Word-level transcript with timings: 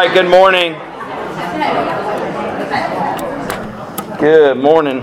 right, 0.00 0.14
good 0.14 0.30
morning. 0.30 0.74
Good 4.20 4.56
morning. 4.56 5.02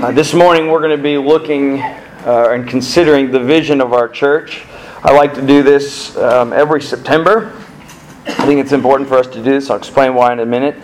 Uh, 0.00 0.12
this 0.12 0.32
morning 0.32 0.68
we're 0.68 0.78
going 0.78 0.96
to 0.96 1.02
be 1.02 1.18
looking 1.18 1.80
uh, 1.80 2.50
and 2.52 2.68
considering 2.68 3.32
the 3.32 3.40
vision 3.40 3.80
of 3.80 3.92
our 3.92 4.08
church. 4.08 4.64
I 5.02 5.12
like 5.12 5.34
to 5.34 5.44
do 5.44 5.64
this 5.64 6.16
um, 6.18 6.52
every 6.52 6.82
September. 6.82 7.52
I 8.26 8.46
think 8.46 8.60
it's 8.60 8.70
important 8.70 9.08
for 9.08 9.16
us 9.18 9.26
to 9.26 9.34
do 9.34 9.42
this. 9.42 9.70
I'll 9.70 9.76
explain 9.76 10.14
why 10.14 10.32
in 10.32 10.38
a 10.38 10.46
minute. 10.46 10.76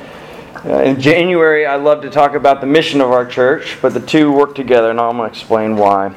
Uh, 0.64 0.82
in 0.82 1.00
January, 1.00 1.66
I 1.66 1.76
love 1.76 2.02
to 2.02 2.10
talk 2.10 2.34
about 2.34 2.60
the 2.60 2.66
mission 2.66 3.00
of 3.00 3.12
our 3.12 3.24
church, 3.24 3.78
but 3.80 3.94
the 3.94 4.00
two 4.00 4.32
work 4.32 4.56
together, 4.56 4.90
and 4.90 4.98
I'm 4.98 5.16
going 5.16 5.30
to 5.30 5.32
explain 5.32 5.76
why. 5.76 6.08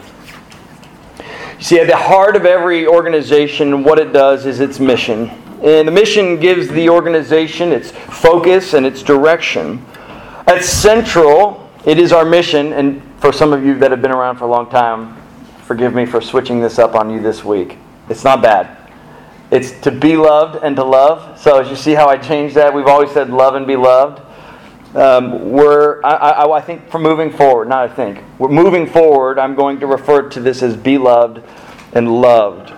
You 1.57 1.63
see, 1.63 1.79
at 1.79 1.85
the 1.85 1.95
heart 1.95 2.35
of 2.35 2.47
every 2.47 2.87
organization, 2.87 3.83
what 3.83 3.99
it 3.99 4.11
does 4.11 4.47
is 4.47 4.59
its 4.59 4.79
mission. 4.79 5.29
And 5.61 5.87
the 5.87 5.91
mission 5.91 6.39
gives 6.39 6.67
the 6.69 6.89
organization 6.89 7.71
its 7.71 7.91
focus 7.91 8.73
and 8.73 8.83
its 8.83 9.03
direction. 9.03 9.85
At 10.47 10.63
central, 10.63 11.69
it 11.85 11.99
is 11.99 12.11
our 12.11 12.25
mission, 12.25 12.73
and 12.73 13.03
for 13.19 13.31
some 13.31 13.53
of 13.53 13.63
you 13.63 13.77
that 13.77 13.91
have 13.91 14.01
been 14.01 14.09
around 14.11 14.37
for 14.37 14.45
a 14.45 14.49
long 14.49 14.67
time, 14.71 15.21
forgive 15.65 15.93
me 15.93 16.07
for 16.07 16.19
switching 16.19 16.59
this 16.59 16.79
up 16.79 16.95
on 16.95 17.11
you 17.11 17.19
this 17.21 17.45
week. 17.45 17.77
It's 18.09 18.23
not 18.23 18.41
bad. 18.41 18.75
It's 19.51 19.79
to 19.81 19.91
be 19.91 20.17
loved 20.17 20.63
and 20.63 20.75
to 20.77 20.83
love. 20.83 21.39
So 21.39 21.59
as 21.59 21.69
you 21.69 21.75
see 21.75 21.91
how 21.91 22.07
I 22.07 22.17
changed 22.17 22.55
that, 22.55 22.73
we've 22.73 22.87
always 22.87 23.11
said 23.11 23.29
love 23.29 23.53
and 23.53 23.67
be 23.67 23.75
loved. 23.75 24.23
Um, 24.95 25.51
we're, 25.51 26.01
I, 26.03 26.15
I, 26.15 26.57
I 26.57 26.61
think, 26.61 26.89
for 26.89 26.99
moving 26.99 27.31
forward, 27.31 27.69
not 27.69 27.89
I 27.89 27.93
think, 27.93 28.21
we're 28.37 28.49
moving 28.49 28.85
forward, 28.85 29.39
I'm 29.39 29.55
going 29.55 29.79
to 29.79 29.87
refer 29.87 30.27
to 30.29 30.39
this 30.41 30.61
as 30.61 30.75
be 30.75 30.97
loved 30.97 31.41
and 31.93 32.21
loved. 32.21 32.73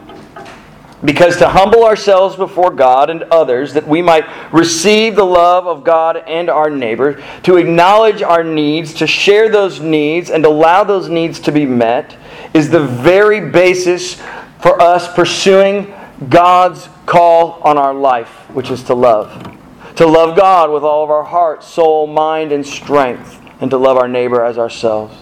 Because 1.04 1.38
to 1.38 1.50
humble 1.50 1.84
ourselves 1.84 2.36
before 2.36 2.72
God 2.72 3.10
and 3.10 3.24
others, 3.24 3.74
that 3.74 3.88
we 3.88 4.02
might 4.02 4.26
receive 4.54 5.16
the 5.16 5.26
love 5.26 5.66
of 5.66 5.84
God 5.84 6.18
and 6.18 6.50
our 6.50 6.70
neighbor, 6.70 7.22
to 7.44 7.58
acknowledge 7.58 8.22
our 8.22 8.44
needs, 8.44 8.94
to 8.96 9.08
share 9.08 9.50
those 9.50 9.80
needs, 9.80 10.30
and 10.30 10.46
allow 10.46 10.84
those 10.84 11.10
needs 11.10 11.40
to 11.42 11.52
be 11.52 11.66
met, 11.66 12.16
is 12.54 12.70
the 12.70 12.86
very 12.86 13.50
basis 13.50 14.22
for 14.62 14.80
us 14.80 15.14
pursuing 15.14 15.94
God's 16.30 16.88
call 17.06 17.60
on 17.64 17.78
our 17.78 17.94
life, 17.94 18.30
which 18.52 18.70
is 18.70 18.84
to 18.84 18.94
love. 18.94 19.58
To 19.98 20.08
love 20.08 20.36
God 20.36 20.72
with 20.72 20.84
all 20.84 21.04
of 21.04 21.12
our 21.12 21.24
heart, 21.24 21.64
soul, 21.64 22.08
mind, 22.08 22.52
and 22.52 22.66
strength, 22.66 23.40
and 23.62 23.70
to 23.70 23.78
love 23.78 23.98
our 23.98 24.08
neighbor 24.08 24.44
as 24.44 24.58
ourselves. 24.58 25.16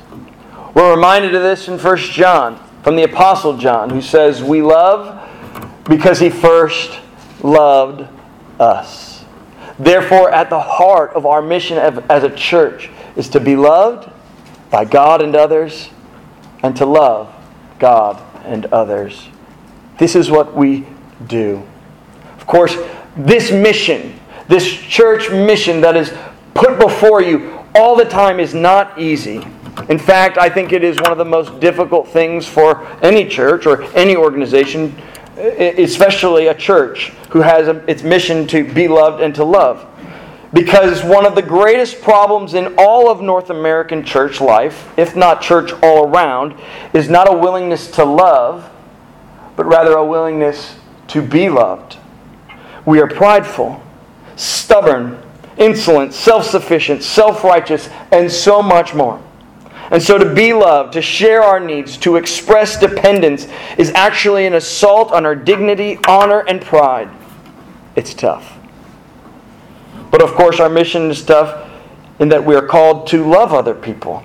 We're 0.74 0.96
reminded 0.96 1.36
of 1.36 1.42
this 1.42 1.68
in 1.68 1.78
1 1.78 1.98
John 1.98 2.58
from 2.84 2.96
the 2.96 3.04
Apostle 3.04 3.58
John, 3.58 3.90
who 3.90 4.02
says, 4.02 4.42
We 4.42 4.62
love 4.62 5.28
because 5.86 6.20
he 6.20 6.30
first 6.30 7.00
loved 7.44 8.08
us. 8.60 9.26
Therefore, 9.78 10.32
at 10.32 10.50
the 10.50 10.60
heart 10.60 11.14
of 11.14 11.26
our 11.26 11.42
mission 11.42 11.78
as 11.78 12.24
a 12.24 12.30
church 12.30 12.90
is 13.16 13.28
to 13.30 13.40
be 13.40 13.56
loved 13.56 14.10
by 14.70 14.86
God 14.86 15.22
and 15.22 15.36
others, 15.36 15.90
and 16.64 16.76
to 16.78 16.86
love 16.86 17.34
God 17.78 18.22
and 18.46 18.68
others. 18.68 19.28
This 19.98 20.16
is 20.16 20.32
what 20.32 20.56
we 20.56 20.88
do. 21.28 21.68
Of 22.38 22.48
course, 22.48 22.78
this 23.18 23.52
mission, 23.52 24.20
this 24.52 24.70
church 24.70 25.32
mission 25.32 25.80
that 25.80 25.96
is 25.96 26.14
put 26.54 26.78
before 26.78 27.22
you 27.22 27.58
all 27.74 27.96
the 27.96 28.04
time 28.04 28.38
is 28.38 28.54
not 28.54 29.00
easy. 29.00 29.48
In 29.88 29.98
fact, 29.98 30.38
I 30.38 30.50
think 30.50 30.74
it 30.74 30.84
is 30.84 30.98
one 31.00 31.14
of 31.14 31.18
the 31.18 31.24
most 31.24 31.62
difficult 31.62 32.10
things 32.10 32.46
for 32.46 32.86
any 33.02 33.26
church 33.26 33.66
or 33.66 33.84
any 33.96 34.18
organization, 34.18 34.94
especially 35.38 36.48
a 36.48 36.54
church 36.54 37.12
who 37.30 37.40
has 37.40 37.70
its 37.88 38.04
mission 38.04 38.46
to 38.48 38.70
be 38.74 38.90
loved 38.90 39.22
and 39.22 39.34
to 39.36 39.46
love. 39.46 39.88
Because 40.52 41.02
one 41.02 41.26
of 41.26 41.34
the 41.34 41.42
greatest 41.42 42.02
problems 42.02 42.54
in 42.54 42.76
all 42.78 43.10
of 43.10 43.22
North 43.22 43.52
American 43.52 44.04
church 44.04 44.42
life, 44.42 44.92
if 44.98 45.16
not 45.16 45.42
church 45.42 45.72
all 45.82 46.10
around, 46.10 46.56
is 46.94 47.08
not 47.10 47.34
a 47.34 47.38
willingness 47.38 47.90
to 47.92 48.04
love, 48.04 48.70
but 49.56 49.66
rather 49.66 49.94
a 49.94 50.06
willingness 50.06 50.76
to 51.08 51.22
be 51.22 51.48
loved. 51.48 51.96
We 52.86 53.00
are 53.00 53.08
prideful, 53.08 53.82
stubborn, 54.36 55.22
insolent, 55.58 56.14
self 56.14 56.46
sufficient, 56.46 57.04
self 57.04 57.44
righteous, 57.44 57.90
and 58.12 58.32
so 58.32 58.62
much 58.62 58.94
more. 58.94 59.22
And 59.92 60.02
so 60.02 60.18
to 60.18 60.34
be 60.34 60.54
loved, 60.54 60.94
to 60.94 61.02
share 61.02 61.44
our 61.44 61.60
needs, 61.60 61.98
to 61.98 62.16
express 62.16 62.80
dependence 62.80 63.48
is 63.78 63.92
actually 63.92 64.46
an 64.46 64.54
assault 64.54 65.12
on 65.12 65.26
our 65.26 65.36
dignity, 65.36 66.00
honor, 66.08 66.40
and 66.48 66.62
pride. 66.62 67.10
It's 67.98 68.14
tough. 68.14 68.58
But 70.10 70.22
of 70.22 70.32
course, 70.34 70.62
our 70.62 70.70
mission 70.70 71.12
is 71.12 71.24
tough 71.24 71.70
in 72.20 72.30
that 72.30 72.46
we 72.46 72.56
are 72.56 72.66
called 72.66 73.08
to 73.08 73.28
love 73.28 73.54
other 73.54 73.74
people. 73.74 74.24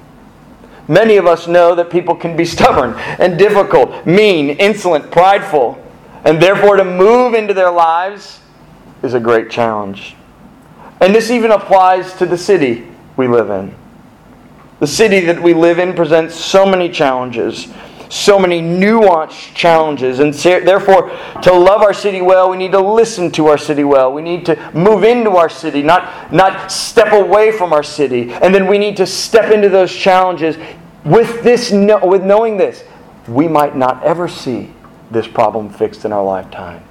Many 0.86 1.16
of 1.16 1.26
us 1.26 1.48
know 1.48 1.74
that 1.74 1.90
people 1.90 2.14
can 2.14 2.36
be 2.36 2.44
stubborn 2.56 2.94
and 3.18 3.36
difficult, 3.36 4.06
mean, 4.06 4.50
insolent, 4.50 5.10
prideful, 5.10 5.82
and 6.24 6.40
therefore 6.40 6.76
to 6.76 6.84
move 6.84 7.34
into 7.34 7.54
their 7.54 7.70
lives 7.70 8.40
is 9.02 9.14
a 9.14 9.20
great 9.20 9.50
challenge. 9.50 10.16
And 11.00 11.14
this 11.14 11.30
even 11.30 11.50
applies 11.50 12.14
to 12.14 12.26
the 12.26 12.38
city 12.38 12.86
we 13.16 13.28
live 13.28 13.50
in. 13.50 13.74
The 14.80 14.86
city 14.86 15.20
that 15.20 15.42
we 15.42 15.54
live 15.54 15.78
in 15.78 15.94
presents 15.94 16.34
so 16.34 16.66
many 16.66 16.88
challenges, 16.88 17.68
so 18.08 18.38
many 18.38 18.60
nuanced 18.60 19.54
challenges. 19.54 20.20
And 20.20 20.32
therefore, 20.34 21.10
to 21.42 21.52
love 21.52 21.82
our 21.82 21.94
city 21.94 22.20
well, 22.20 22.50
we 22.50 22.56
need 22.56 22.72
to 22.72 22.80
listen 22.80 23.30
to 23.32 23.46
our 23.46 23.58
city 23.58 23.84
well. 23.84 24.12
We 24.12 24.22
need 24.22 24.44
to 24.46 24.70
move 24.74 25.04
into 25.04 25.30
our 25.30 25.48
city, 25.48 25.82
not, 25.82 26.32
not 26.32 26.70
step 26.70 27.12
away 27.12 27.52
from 27.52 27.72
our 27.72 27.82
city. 27.82 28.32
And 28.32 28.54
then 28.54 28.66
we 28.66 28.78
need 28.78 28.96
to 28.98 29.06
step 29.06 29.50
into 29.50 29.68
those 29.68 29.94
challenges 29.94 30.56
with, 31.04 31.42
this, 31.42 31.70
with 31.70 32.22
knowing 32.22 32.56
this. 32.56 32.84
We 33.28 33.48
might 33.48 33.76
not 33.76 34.02
ever 34.02 34.28
see 34.28 34.72
this 35.10 35.26
problem 35.26 35.70
fixed 35.70 36.04
in 36.04 36.12
our 36.12 36.24
lifetime, 36.24 36.82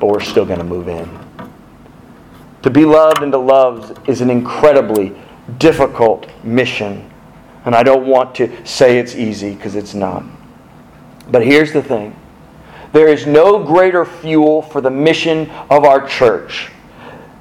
but 0.00 0.06
we're 0.06 0.20
still 0.20 0.44
going 0.44 0.58
to 0.58 0.64
move 0.64 0.88
in. 0.88 1.23
To 2.64 2.70
be 2.70 2.86
loved 2.86 3.22
and 3.22 3.30
to 3.32 3.36
love 3.36 3.94
is 4.08 4.22
an 4.22 4.30
incredibly 4.30 5.12
difficult 5.58 6.26
mission. 6.42 7.10
And 7.66 7.74
I 7.74 7.82
don't 7.82 8.06
want 8.06 8.34
to 8.36 8.66
say 8.66 8.98
it's 8.98 9.14
easy 9.14 9.54
because 9.54 9.74
it's 9.74 9.92
not. 9.92 10.24
But 11.30 11.44
here's 11.44 11.74
the 11.74 11.82
thing 11.82 12.18
there 12.94 13.08
is 13.08 13.26
no 13.26 13.62
greater 13.62 14.06
fuel 14.06 14.62
for 14.62 14.80
the 14.80 14.90
mission 14.90 15.50
of 15.68 15.84
our 15.84 16.08
church 16.08 16.70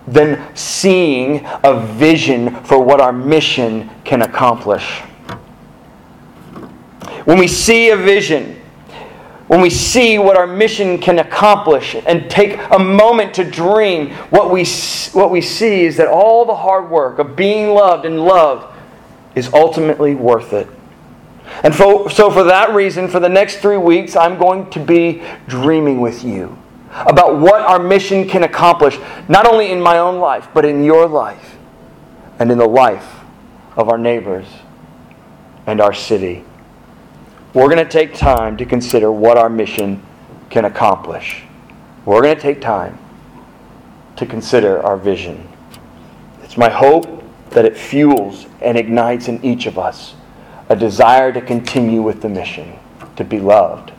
than 0.10 0.46
seeing 0.58 1.46
a 1.64 1.80
vision 1.80 2.62
for 2.66 2.84
what 2.84 3.00
our 3.00 3.14
mission 3.14 3.90
can 4.04 4.24
accomplish. 4.24 5.00
When 7.24 7.38
we 7.38 7.48
see 7.48 7.92
a 7.92 7.96
vision, 7.96 8.62
when 9.54 9.62
we 9.62 9.70
see 9.70 10.18
what 10.18 10.36
our 10.36 10.48
mission 10.48 10.98
can 10.98 11.20
accomplish 11.20 11.96
and 12.08 12.28
take 12.28 12.60
a 12.72 12.80
moment 12.80 13.36
to 13.36 13.44
dream, 13.44 14.10
what 14.32 14.50
we, 14.50 14.66
what 15.12 15.30
we 15.30 15.42
see 15.42 15.86
is 15.86 15.96
that 15.98 16.08
all 16.08 16.44
the 16.44 16.56
hard 16.56 16.90
work 16.90 17.20
of 17.20 17.36
being 17.36 17.70
loved 17.70 18.04
and 18.04 18.20
loved 18.20 18.76
is 19.36 19.54
ultimately 19.54 20.16
worth 20.16 20.54
it. 20.54 20.68
And 21.64 21.76
for, 21.76 22.10
so, 22.10 22.32
for 22.32 22.44
that 22.46 22.74
reason, 22.74 23.08
for 23.08 23.20
the 23.20 23.30
next 23.30 23.58
three 23.58 23.78
weeks, 23.78 24.16
I'm 24.16 24.40
going 24.40 24.72
to 24.72 24.80
be 24.80 25.22
dreaming 25.48 26.02
with 26.02 26.24
you 26.24 26.58
about 26.92 27.38
what 27.38 27.62
our 27.62 27.78
mission 27.78 28.28
can 28.28 28.42
accomplish, 28.42 28.98
not 29.30 29.46
only 29.46 29.72
in 29.72 29.80
my 29.80 30.00
own 30.00 30.20
life, 30.20 30.48
but 30.56 30.66
in 30.66 30.84
your 30.84 31.06
life 31.08 31.58
and 32.40 32.52
in 32.52 32.58
the 32.58 32.68
life 32.68 33.20
of 33.78 33.88
our 33.90 34.00
neighbors 34.00 34.48
and 35.68 35.80
our 35.80 35.94
city 35.94 36.44
we're 37.54 37.66
going 37.68 37.78
to 37.78 37.86
take 37.86 38.16
time 38.16 38.58
to 38.58 38.66
consider 38.66 39.12
what 39.12 39.38
our 39.38 39.50
mission 39.50 40.02
can 40.50 40.66
accomplish. 40.66 41.44
We're 42.06 42.22
going 42.22 42.36
to 42.36 42.42
take 42.42 42.62
time 42.62 42.98
to 44.16 44.26
consider 44.26 44.82
our 44.84 44.98
vision. 44.98 45.48
It's 46.42 46.58
my 46.58 46.70
hope 46.70 47.24
that 47.52 47.66
it 47.66 47.78
fuels 47.78 48.48
and 48.62 48.78
ignites 48.78 49.28
in 49.28 49.44
each 49.46 49.68
of 49.68 49.78
us 49.78 50.16
a 50.70 50.76
desire 50.76 51.32
to 51.32 51.42
continue 51.42 52.02
with 52.02 52.22
the 52.22 52.30
mission, 52.30 52.80
to 53.16 53.24
be 53.24 53.40
loved 53.40 53.92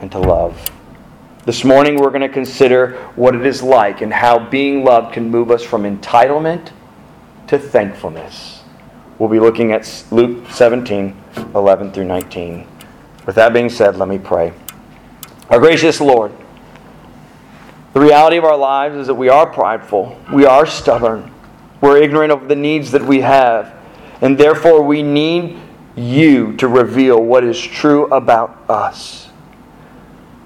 and 0.00 0.10
to 0.10 0.18
love. 0.18 0.70
This 1.44 1.62
morning, 1.62 1.96
we're 1.96 2.10
going 2.10 2.22
to 2.22 2.28
consider 2.28 2.96
what 3.14 3.36
it 3.36 3.46
is 3.46 3.62
like 3.62 4.00
and 4.00 4.12
how 4.12 4.38
being 4.50 4.84
loved 4.84 5.14
can 5.14 5.30
move 5.30 5.52
us 5.52 5.62
from 5.62 5.84
entitlement 5.84 6.72
to 7.46 7.58
thankfulness. 7.58 8.55
We'll 9.18 9.30
be 9.30 9.40
looking 9.40 9.72
at 9.72 10.04
Luke 10.10 10.46
17, 10.50 11.16
11 11.54 11.92
through 11.92 12.04
19. 12.04 12.66
With 13.24 13.34
that 13.36 13.52
being 13.52 13.70
said, 13.70 13.96
let 13.96 14.08
me 14.08 14.18
pray. 14.18 14.52
Our 15.48 15.58
gracious 15.58 16.00
Lord, 16.00 16.32
the 17.94 18.00
reality 18.00 18.36
of 18.36 18.44
our 18.44 18.56
lives 18.56 18.96
is 18.96 19.06
that 19.06 19.14
we 19.14 19.30
are 19.30 19.46
prideful, 19.46 20.20
we 20.32 20.44
are 20.44 20.66
stubborn, 20.66 21.32
We're 21.80 21.98
ignorant 21.98 22.32
of 22.32 22.48
the 22.48 22.56
needs 22.56 22.90
that 22.92 23.02
we 23.02 23.20
have. 23.20 23.74
And 24.20 24.36
therefore, 24.36 24.82
we 24.82 25.02
need 25.02 25.58
you 25.94 26.54
to 26.56 26.68
reveal 26.68 27.22
what 27.22 27.44
is 27.44 27.60
true 27.60 28.06
about 28.08 28.68
us. 28.68 29.30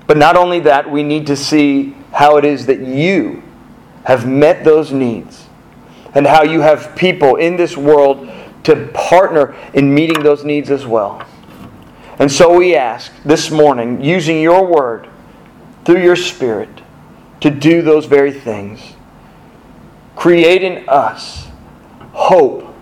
But 0.06 0.16
not 0.16 0.36
only 0.36 0.60
that, 0.60 0.90
we 0.90 1.02
need 1.02 1.26
to 1.28 1.36
see 1.36 1.96
how 2.12 2.36
it 2.36 2.44
is 2.44 2.66
that 2.66 2.80
you 2.80 3.42
have 4.04 4.28
met 4.28 4.64
those 4.64 4.92
needs 4.92 5.46
and 6.14 6.26
how 6.26 6.42
you 6.42 6.60
have 6.60 6.96
people 6.96 7.36
in 7.36 7.56
this 7.56 7.76
world 7.76 8.28
to 8.64 8.88
partner 8.94 9.54
in 9.74 9.94
meeting 9.94 10.22
those 10.22 10.44
needs 10.44 10.70
as 10.70 10.86
well. 10.86 11.24
And 12.18 12.30
so 12.30 12.56
we 12.56 12.76
ask 12.76 13.12
this 13.24 13.50
morning, 13.50 14.02
using 14.02 14.42
your 14.42 14.66
word 14.66 15.08
through 15.84 16.02
your 16.02 16.16
spirit, 16.16 16.68
to 17.40 17.50
do 17.50 17.80
those 17.80 18.04
very 18.04 18.32
things. 18.32 18.94
Create 20.16 20.62
in 20.62 20.86
us 20.88 21.48
hope 22.12 22.74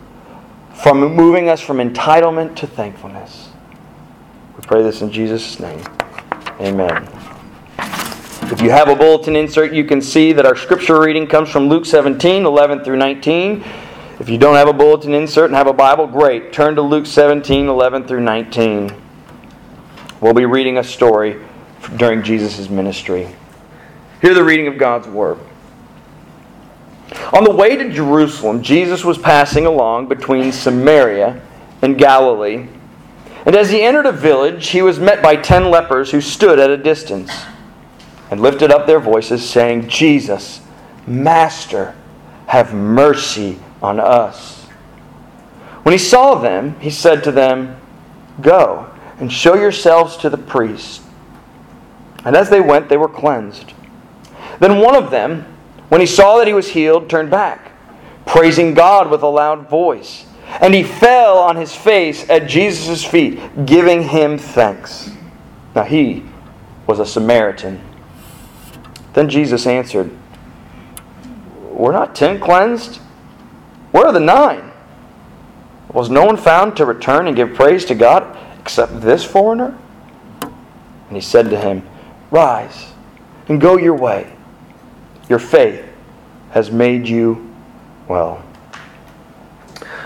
from 0.75 1.15
moving 1.15 1.49
us 1.49 1.61
from 1.61 1.79
entitlement 1.79 2.57
to 2.57 2.67
thankfulness. 2.67 3.51
We 4.57 4.63
pray 4.63 4.83
this 4.83 5.03
in 5.03 5.13
Jesus' 5.13 5.61
name. 5.61 5.81
Amen. 6.61 7.09
If 8.51 8.61
you 8.61 8.71
have 8.71 8.89
a 8.89 8.97
bulletin 8.97 9.37
insert, 9.37 9.73
you 9.73 9.85
can 9.85 10.01
see 10.01 10.33
that 10.33 10.47
our 10.47 10.57
scripture 10.57 11.01
reading 11.01 11.27
comes 11.27 11.49
from 11.49 11.69
Luke 11.69 11.87
17, 11.87 12.45
11 12.45 12.83
through 12.83 12.97
19. 12.97 13.65
If 14.21 14.29
you 14.29 14.37
don't 14.37 14.57
have 14.57 14.67
a 14.67 14.73
bulletin 14.73 15.15
insert 15.15 15.47
and 15.47 15.55
have 15.55 15.69
a 15.69 15.73
Bible, 15.73 16.09
great. 16.09 16.53
Turn 16.53 16.75
to 16.75 16.83
Luke 16.83 17.07
17, 17.07 17.69
11 17.69 18.09
through 18.09 18.21
19. 18.21 18.93
We'll 20.21 20.35
be 20.35 20.45
reading 20.45 20.79
a 20.79 20.85
story 20.85 21.41
during 21.97 22.25
Jesus' 22.25 22.69
ministry. 22.69 23.29
Hear 24.21 24.35
the 24.35 24.43
reading 24.43 24.67
of 24.67 24.77
God's 24.77 25.07
Word. 25.07 25.39
On 27.33 27.45
the 27.45 27.55
way 27.55 27.77
to 27.77 27.89
Jerusalem, 27.91 28.61
Jesus 28.61 29.05
was 29.05 29.19
passing 29.19 29.67
along 29.67 30.09
between 30.09 30.51
Samaria 30.51 31.41
and 31.81 31.97
Galilee. 31.97 32.67
And 33.47 33.55
as 33.55 33.71
he 33.71 33.83
entered 33.83 34.07
a 34.07 34.13
village, 34.13 34.69
he 34.69 34.83
was 34.83 34.99
met 34.99 35.23
by 35.23 35.37
ten 35.37 35.71
lepers 35.71 36.11
who 36.11 36.21
stood 36.21 36.59
at 36.59 36.71
a 36.71 36.77
distance 36.77 37.31
and 38.33 38.41
lifted 38.41 38.73
up 38.73 38.89
their 38.89 38.99
voices, 38.99 39.49
saying, 39.49 39.89
Jesus, 39.89 40.61
Master, 41.07 41.95
have 42.47 42.75
mercy 42.75 43.61
on 43.83 44.01
us. 44.01 44.65
When 45.83 45.93
he 45.93 45.99
saw 45.99 46.35
them, 46.35 46.79
he 46.81 46.91
said 46.91 47.25
to 47.25 47.33
them, 47.33 47.81
Go 48.41 48.91
and 49.19 49.33
show 49.33 49.55
yourselves 49.55 50.17
to 50.19 50.31
the 50.31 50.39
priest. 50.39 51.03
And 52.25 52.37
as 52.37 52.51
they 52.51 52.61
went, 52.61 52.89
they 52.89 52.97
were 52.97 53.09
cleansed. 53.09 53.73
Then 54.61 54.79
one 54.81 54.95
of 54.95 55.11
them, 55.11 55.47
when 55.89 56.01
he 56.01 56.07
saw 56.07 56.39
that 56.39 56.47
he 56.47 56.53
was 56.53 56.69
healed, 56.69 57.09
turned 57.09 57.31
back, 57.31 57.73
praising 58.27 58.75
God 58.75 59.11
with 59.11 59.23
a 59.23 59.29
loud 59.29 59.69
voice. 59.69 60.27
And 60.61 60.75
he 60.75 60.83
fell 60.83 61.39
on 61.39 61.57
his 61.57 61.75
face 61.75 62.29
at 62.29 62.49
Jesus' 62.49 63.05
feet, 63.05 63.67
giving 63.67 64.03
him 64.03 64.39
thanks. 64.39 65.11
Now 65.75 65.85
he 65.85 66.25
was 66.87 66.99
a 66.99 67.07
Samaritan. 67.07 67.81
Then 69.13 69.29
Jesus 69.29 69.67
answered, 69.67 70.11
Were 71.71 71.93
not 71.93 72.15
ten 72.15 72.41
cleansed? 72.41 73.01
Where 73.91 74.07
are 74.07 74.13
the 74.13 74.21
nine? 74.21 74.73
Was 75.93 76.11
no 76.11 76.25
one 76.25 76.37
found 76.37 76.77
to 76.77 76.85
return 76.85 77.27
and 77.27 77.35
give 77.35 77.55
praise 77.55 77.85
to 77.87 77.95
God 77.95 78.37
except 78.61 79.01
this 79.01 79.25
foreigner? 79.25 79.77
And 80.43 81.17
he 81.17 81.21
said 81.21 81.49
to 81.51 81.59
him, 81.59 81.89
Rise 82.31 82.93
and 83.49 83.61
go 83.61 83.79
your 83.79 83.95
way. 83.95 84.33
Your 85.29 85.39
faith 85.39 85.85
has 86.51 86.71
made 86.71 87.09
you 87.09 87.55
well. 88.07 88.43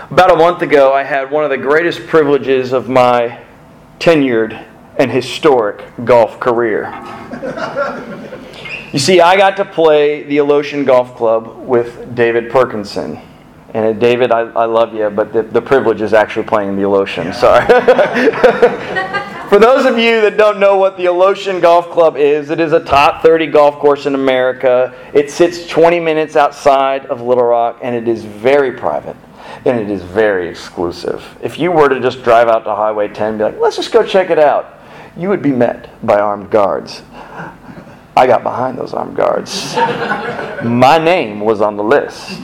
About 0.09 0.31
a 0.31 0.35
month 0.35 0.61
ago, 0.61 0.93
I 0.93 1.03
had 1.03 1.31
one 1.31 1.43
of 1.43 1.49
the 1.49 1.57
greatest 1.57 2.07
privileges 2.07 2.71
of 2.71 2.87
my 2.87 3.41
tenured 3.99 4.65
and 4.97 5.11
historic 5.11 5.83
golf 6.05 6.39
career. 6.39 6.83
You 8.93 8.99
see, 8.99 9.21
I 9.21 9.35
got 9.37 9.57
to 9.57 9.65
play 9.65 10.23
the 10.23 10.37
Alotian 10.37 10.85
Golf 10.85 11.15
Club 11.15 11.57
with 11.65 12.13
David 12.13 12.51
Perkinson. 12.51 13.19
And 13.73 13.85
uh, 13.85 13.93
David, 13.93 14.31
I, 14.31 14.41
I 14.41 14.65
love 14.65 14.93
you, 14.93 15.09
but 15.09 15.33
the, 15.33 15.43
the 15.43 15.61
privilege 15.61 16.01
is 16.01 16.13
actually 16.13 16.45
playing 16.45 16.75
the 16.75 16.83
Alotian. 16.83 17.33
Sorry. 17.33 17.65
For 19.49 19.59
those 19.59 19.85
of 19.85 19.97
you 19.97 20.21
that 20.21 20.37
don't 20.37 20.59
know 20.59 20.77
what 20.77 20.97
the 20.97 21.05
Alotian 21.05 21.61
Golf 21.61 21.89
Club 21.89 22.17
is, 22.17 22.49
it 22.49 22.59
is 22.59 22.73
a 22.73 22.83
top 22.83 23.21
30 23.21 23.47
golf 23.47 23.75
course 23.75 24.05
in 24.05 24.15
America. 24.15 24.95
It 25.13 25.29
sits 25.29 25.67
20 25.67 25.99
minutes 25.99 26.35
outside 26.35 27.05
of 27.07 27.21
Little 27.21 27.43
Rock, 27.43 27.79
and 27.81 27.95
it 27.95 28.07
is 28.07 28.23
very 28.25 28.71
private 28.71 29.15
and 29.65 29.79
it 29.79 29.89
is 29.89 30.01
very 30.03 30.49
exclusive. 30.49 31.23
If 31.41 31.59
you 31.59 31.71
were 31.71 31.87
to 31.89 31.99
just 31.99 32.23
drive 32.23 32.47
out 32.47 32.63
to 32.65 32.75
Highway 32.75 33.07
10 33.07 33.29
and 33.29 33.37
be 33.37 33.43
like, 33.45 33.59
let's 33.59 33.75
just 33.75 33.91
go 33.91 34.05
check 34.05 34.29
it 34.29 34.39
out, 34.39 34.79
you 35.15 35.29
would 35.29 35.41
be 35.41 35.51
met 35.51 35.89
by 36.05 36.19
armed 36.19 36.49
guards. 36.49 37.01
I 38.15 38.27
got 38.27 38.43
behind 38.43 38.77
those 38.77 38.93
armed 38.93 39.15
guards. 39.15 39.75
My 40.63 40.97
name 40.97 41.39
was 41.39 41.61
on 41.61 41.77
the 41.77 41.83
list. 41.83 42.41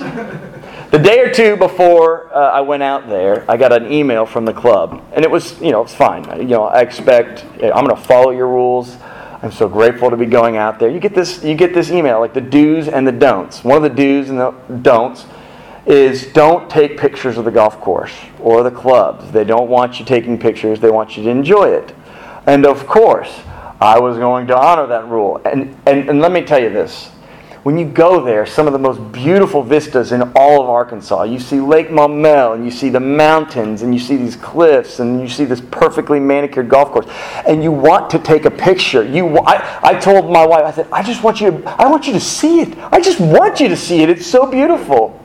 The 0.91 0.97
day 0.97 1.19
or 1.19 1.31
two 1.31 1.55
before 1.55 2.33
uh, 2.33 2.49
I 2.49 2.61
went 2.61 2.81
out 2.81 3.07
there, 3.07 3.45
I 3.47 3.57
got 3.57 3.71
an 3.71 3.91
email 3.91 4.25
from 4.25 4.45
the 4.45 4.53
club, 4.53 5.03
and 5.13 5.23
it 5.23 5.29
was, 5.29 5.61
you 5.61 5.71
know, 5.71 5.83
it's 5.83 5.93
fine. 5.93 6.25
You 6.39 6.47
know, 6.47 6.63
I 6.63 6.81
expect 6.81 7.45
I'm 7.61 7.85
going 7.85 7.95
to 7.95 7.95
follow 7.95 8.31
your 8.31 8.47
rules. 8.47 8.97
I'm 9.43 9.51
so 9.51 9.69
grateful 9.69 10.09
to 10.09 10.17
be 10.17 10.25
going 10.25 10.57
out 10.57 10.79
there. 10.79 10.89
You 10.89 10.99
get 10.99 11.13
this, 11.13 11.43
you 11.43 11.53
get 11.53 11.75
this 11.75 11.91
email 11.91 12.19
like 12.19 12.33
the 12.33 12.41
do's 12.41 12.87
and 12.87 13.05
the 13.05 13.11
don'ts. 13.11 13.63
One 13.63 13.77
of 13.77 13.83
the 13.83 13.95
do's 13.95 14.31
and 14.31 14.39
the 14.39 14.51
don'ts 14.81 15.27
is 15.85 16.33
don't 16.33 16.67
take 16.71 16.97
pictures 16.97 17.37
of 17.37 17.45
the 17.45 17.51
golf 17.51 17.79
course 17.79 18.15
or 18.39 18.63
the 18.63 18.71
clubs. 18.71 19.31
They 19.31 19.43
don't 19.43 19.69
want 19.69 19.99
you 19.99 20.05
taking 20.05 20.39
pictures. 20.39 20.79
They 20.79 20.89
want 20.89 21.15
you 21.15 21.23
to 21.23 21.29
enjoy 21.29 21.69
it. 21.69 21.95
And 22.47 22.65
of 22.65 22.87
course, 22.87 23.41
I 23.79 23.99
was 23.99 24.17
going 24.17 24.47
to 24.47 24.57
honor 24.57 24.87
that 24.87 25.07
rule. 25.07 25.39
And, 25.45 25.79
and, 25.85 26.09
and 26.09 26.19
let 26.19 26.31
me 26.31 26.41
tell 26.41 26.59
you 26.59 26.71
this. 26.71 27.11
When 27.63 27.77
you 27.77 27.85
go 27.85 28.23
there, 28.23 28.45
some 28.45 28.67
of 28.67 28.73
the 28.73 28.79
most 28.79 29.11
beautiful 29.11 29.63
vistas 29.63 30.13
in 30.13 30.21
all 30.33 30.61
of 30.61 30.69
Arkansas. 30.69 31.23
You 31.23 31.39
see 31.39 31.59
Lake 31.59 31.89
Maumelle, 31.89 32.55
and 32.55 32.63
you 32.63 32.71
see 32.71 32.89
the 32.89 33.01
mountains, 33.01 33.81
and 33.81 33.93
you 33.93 33.99
see 33.99 34.15
these 34.15 34.37
cliffs, 34.37 34.99
and 34.99 35.19
you 35.19 35.27
see 35.27 35.43
this 35.43 35.59
perfectly 35.59 36.21
manicured 36.21 36.69
golf 36.69 36.91
course. 36.91 37.07
And 37.45 37.61
you 37.61 37.73
want 37.73 38.09
to 38.11 38.19
take 38.19 38.45
a 38.45 38.51
picture. 38.51 39.03
You, 39.03 39.39
I, 39.39 39.79
I 39.83 39.99
told 39.99 40.31
my 40.31 40.45
wife, 40.45 40.63
I 40.63 40.71
said, 40.71 40.87
I 40.91 41.03
just 41.03 41.21
want 41.21 41.41
you 41.41 41.51
to, 41.51 41.69
I 41.81 41.89
want 41.89 42.07
you 42.07 42.13
to 42.13 42.19
see 42.21 42.61
it. 42.61 42.77
I 42.93 43.01
just 43.01 43.19
want 43.19 43.59
you 43.59 43.67
to 43.67 43.77
see 43.77 44.03
it. 44.03 44.09
It's 44.09 44.25
so 44.25 44.49
beautiful. 44.49 45.19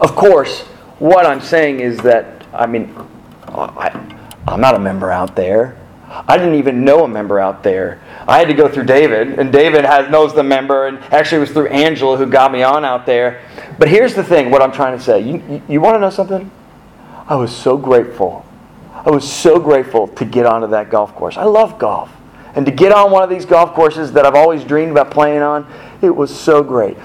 Of 0.00 0.14
course, 0.14 0.62
what 1.00 1.26
I'm 1.26 1.40
saying 1.40 1.80
is 1.80 1.98
that, 1.98 2.44
I 2.52 2.66
mean, 2.66 2.94
I, 3.48 3.88
I'm 4.46 4.60
not 4.60 4.76
a 4.76 4.78
member 4.78 5.10
out 5.10 5.34
there. 5.34 5.76
I 6.08 6.36
didn't 6.36 6.54
even 6.54 6.84
know 6.84 7.04
a 7.04 7.08
member 7.08 7.40
out 7.40 7.62
there. 7.62 8.00
I 8.28 8.38
had 8.38 8.48
to 8.48 8.54
go 8.54 8.68
through 8.68 8.84
David, 8.84 9.38
and 9.38 9.52
David 9.52 9.84
has, 9.84 10.08
knows 10.10 10.34
the 10.34 10.42
member, 10.42 10.86
and 10.86 10.98
actually 11.12 11.38
it 11.38 11.40
was 11.40 11.50
through 11.50 11.68
Angela 11.68 12.16
who 12.16 12.26
got 12.26 12.52
me 12.52 12.62
on 12.62 12.84
out 12.84 13.06
there. 13.06 13.42
But 13.78 13.88
here's 13.88 14.14
the 14.14 14.22
thing 14.22 14.50
what 14.50 14.62
I'm 14.62 14.72
trying 14.72 14.96
to 14.96 15.02
say. 15.02 15.20
You, 15.20 15.42
you, 15.48 15.62
you 15.68 15.80
want 15.80 15.96
to 15.96 16.00
know 16.00 16.10
something? 16.10 16.50
I 17.28 17.34
was 17.34 17.54
so 17.54 17.76
grateful. 17.76 18.46
I 18.92 19.10
was 19.10 19.30
so 19.30 19.58
grateful 19.58 20.06
to 20.08 20.24
get 20.24 20.46
onto 20.46 20.68
that 20.68 20.90
golf 20.90 21.14
course. 21.14 21.36
I 21.36 21.44
love 21.44 21.78
golf. 21.78 22.10
And 22.54 22.64
to 22.66 22.72
get 22.72 22.92
on 22.92 23.10
one 23.10 23.22
of 23.22 23.28
these 23.28 23.44
golf 23.44 23.74
courses 23.74 24.12
that 24.12 24.24
I've 24.24 24.34
always 24.34 24.64
dreamed 24.64 24.92
about 24.92 25.10
playing 25.10 25.42
on, 25.42 25.66
it 26.02 26.10
was 26.10 26.34
so 26.34 26.62
great. 26.62 26.96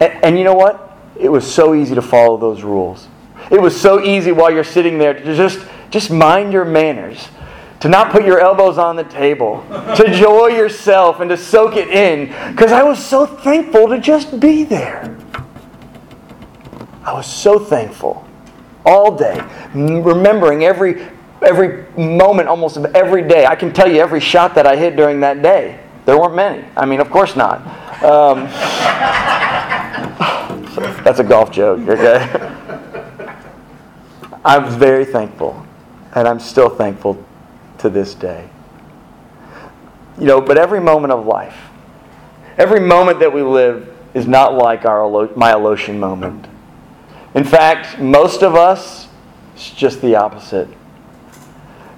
And, 0.00 0.24
and 0.24 0.38
you 0.38 0.44
know 0.44 0.54
what? 0.54 0.96
It 1.18 1.28
was 1.28 1.50
so 1.50 1.74
easy 1.74 1.94
to 1.94 2.02
follow 2.02 2.36
those 2.36 2.62
rules. 2.62 3.08
It 3.50 3.60
was 3.60 3.80
so 3.80 4.02
easy 4.02 4.32
while 4.32 4.50
you're 4.50 4.64
sitting 4.64 4.98
there 4.98 5.14
to 5.14 5.36
just, 5.36 5.60
just 5.90 6.10
mind 6.10 6.52
your 6.52 6.64
manners 6.64 7.28
to 7.80 7.88
not 7.88 8.10
put 8.10 8.24
your 8.24 8.40
elbows 8.40 8.76
on 8.76 8.96
the 8.96 9.04
table, 9.04 9.64
to 9.96 10.04
enjoy 10.04 10.48
yourself 10.48 11.20
and 11.20 11.30
to 11.30 11.36
soak 11.36 11.76
it 11.76 11.88
in, 11.88 12.26
because 12.52 12.72
I 12.72 12.82
was 12.82 13.04
so 13.04 13.26
thankful 13.26 13.88
to 13.88 14.00
just 14.00 14.40
be 14.40 14.64
there. 14.64 15.16
I 17.04 17.12
was 17.12 17.26
so 17.26 17.58
thankful 17.58 18.26
all 18.84 19.16
day, 19.16 19.40
remembering 19.74 20.64
every 20.64 21.06
every 21.40 21.86
moment 21.96 22.48
almost 22.48 22.76
of 22.76 22.84
every 22.96 23.26
day. 23.26 23.46
I 23.46 23.54
can 23.54 23.72
tell 23.72 23.88
you 23.88 24.00
every 24.00 24.18
shot 24.18 24.56
that 24.56 24.66
I 24.66 24.74
hit 24.74 24.96
during 24.96 25.20
that 25.20 25.40
day. 25.40 25.78
There 26.04 26.18
weren't 26.18 26.34
many. 26.34 26.64
I 26.76 26.84
mean, 26.84 27.00
of 27.00 27.10
course 27.10 27.36
not. 27.36 27.60
Um, 28.02 28.44
that's 31.04 31.20
a 31.20 31.24
golf 31.24 31.52
joke, 31.52 31.88
okay? 31.88 32.24
I'm 34.44 34.68
very 34.78 35.04
thankful, 35.04 35.64
and 36.14 36.26
I'm 36.26 36.40
still 36.40 36.70
thankful 36.70 37.24
to 37.78 37.88
this 37.88 38.14
day. 38.14 38.48
You 40.18 40.26
know, 40.26 40.40
but 40.40 40.58
every 40.58 40.80
moment 40.80 41.12
of 41.12 41.26
life, 41.26 41.56
every 42.56 42.80
moment 42.80 43.20
that 43.20 43.32
we 43.32 43.42
live 43.42 43.94
is 44.14 44.26
not 44.26 44.54
like 44.54 44.84
our 44.84 45.08
my 45.36 45.52
Alotian 45.52 45.98
moment. 45.98 46.46
In 47.34 47.44
fact, 47.44 47.98
most 48.00 48.42
of 48.42 48.54
us, 48.54 49.08
it's 49.54 49.70
just 49.70 50.00
the 50.02 50.16
opposite. 50.16 50.68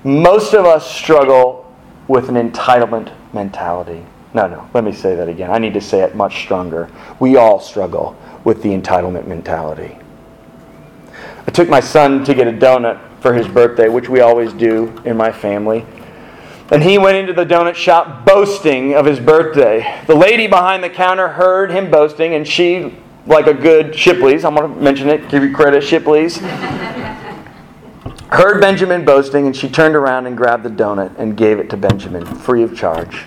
Most 0.04 0.54
of 0.54 0.64
us 0.64 0.90
struggle 0.90 1.74
with 2.08 2.28
an 2.28 2.34
entitlement 2.34 3.12
mentality. 3.32 4.04
No, 4.34 4.46
no, 4.46 4.68
let 4.74 4.84
me 4.84 4.92
say 4.92 5.14
that 5.14 5.28
again. 5.28 5.50
I 5.50 5.58
need 5.58 5.74
to 5.74 5.80
say 5.80 6.00
it 6.02 6.14
much 6.14 6.42
stronger. 6.42 6.90
We 7.18 7.36
all 7.36 7.60
struggle 7.60 8.16
with 8.44 8.62
the 8.62 8.70
entitlement 8.70 9.26
mentality. 9.26 9.98
I 11.46 11.50
took 11.50 11.68
my 11.68 11.80
son 11.80 12.24
to 12.24 12.34
get 12.34 12.46
a 12.46 12.52
donut 12.52 13.00
for 13.20 13.34
his 13.34 13.48
birthday, 13.48 13.88
which 13.88 14.08
we 14.08 14.20
always 14.20 14.52
do 14.52 15.00
in 15.04 15.16
my 15.16 15.32
family. 15.32 15.84
And 16.70 16.82
he 16.82 16.98
went 16.98 17.16
into 17.16 17.32
the 17.32 17.44
donut 17.44 17.74
shop 17.74 18.24
boasting 18.24 18.94
of 18.94 19.04
his 19.04 19.18
birthday. 19.18 20.00
The 20.06 20.14
lady 20.14 20.46
behind 20.46 20.84
the 20.84 20.90
counter 20.90 21.28
heard 21.28 21.70
him 21.70 21.90
boasting, 21.90 22.34
and 22.34 22.46
she, 22.46 22.96
like 23.26 23.46
a 23.46 23.54
good 23.54 23.94
Shipley's, 23.94 24.44
I'm 24.44 24.54
going 24.54 24.72
to 24.72 24.80
mention 24.80 25.08
it, 25.08 25.28
give 25.28 25.42
you 25.42 25.52
credit, 25.52 25.82
Shipley's, 25.82 26.38
heard 28.28 28.60
Benjamin 28.60 29.04
boasting, 29.04 29.46
and 29.46 29.56
she 29.56 29.68
turned 29.68 29.96
around 29.96 30.26
and 30.26 30.36
grabbed 30.36 30.62
the 30.62 30.70
donut 30.70 31.18
and 31.18 31.36
gave 31.36 31.58
it 31.58 31.68
to 31.70 31.76
Benjamin, 31.76 32.24
free 32.24 32.62
of 32.62 32.76
charge. 32.76 33.26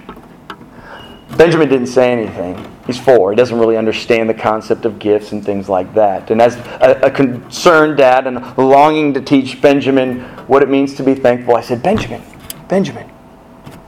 Benjamin 1.35 1.67
didn't 1.67 1.87
say 1.87 2.11
anything. 2.11 2.72
He's 2.85 2.99
four. 2.99 3.31
He 3.31 3.37
doesn't 3.37 3.57
really 3.57 3.77
understand 3.77 4.29
the 4.29 4.33
concept 4.33 4.83
of 4.83 4.99
gifts 4.99 5.31
and 5.31 5.43
things 5.43 5.69
like 5.69 5.93
that. 5.93 6.31
And 6.31 6.41
as 6.41 6.57
a, 6.57 6.99
a, 7.03 7.11
concerned 7.11 7.95
dad 7.97 8.27
and 8.27 8.57
longing 8.57 9.13
to 9.13 9.21
teach 9.21 9.61
Benjamin 9.61 10.19
what 10.47 10.61
it 10.61 10.69
means 10.69 10.93
to 10.95 11.03
be 11.03 11.15
thankful, 11.15 11.55
I 11.55 11.61
said, 11.61 11.81
Benjamin, 11.81 12.21
Benjamin, 12.67 13.07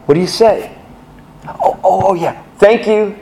what 0.06 0.16
do 0.16 0.22
you 0.22 0.28
say? 0.28 0.78
Oh, 1.46 1.78
oh, 1.84 2.02
oh 2.08 2.14
yeah, 2.14 2.42
thank 2.58 2.88
you. 2.88 3.18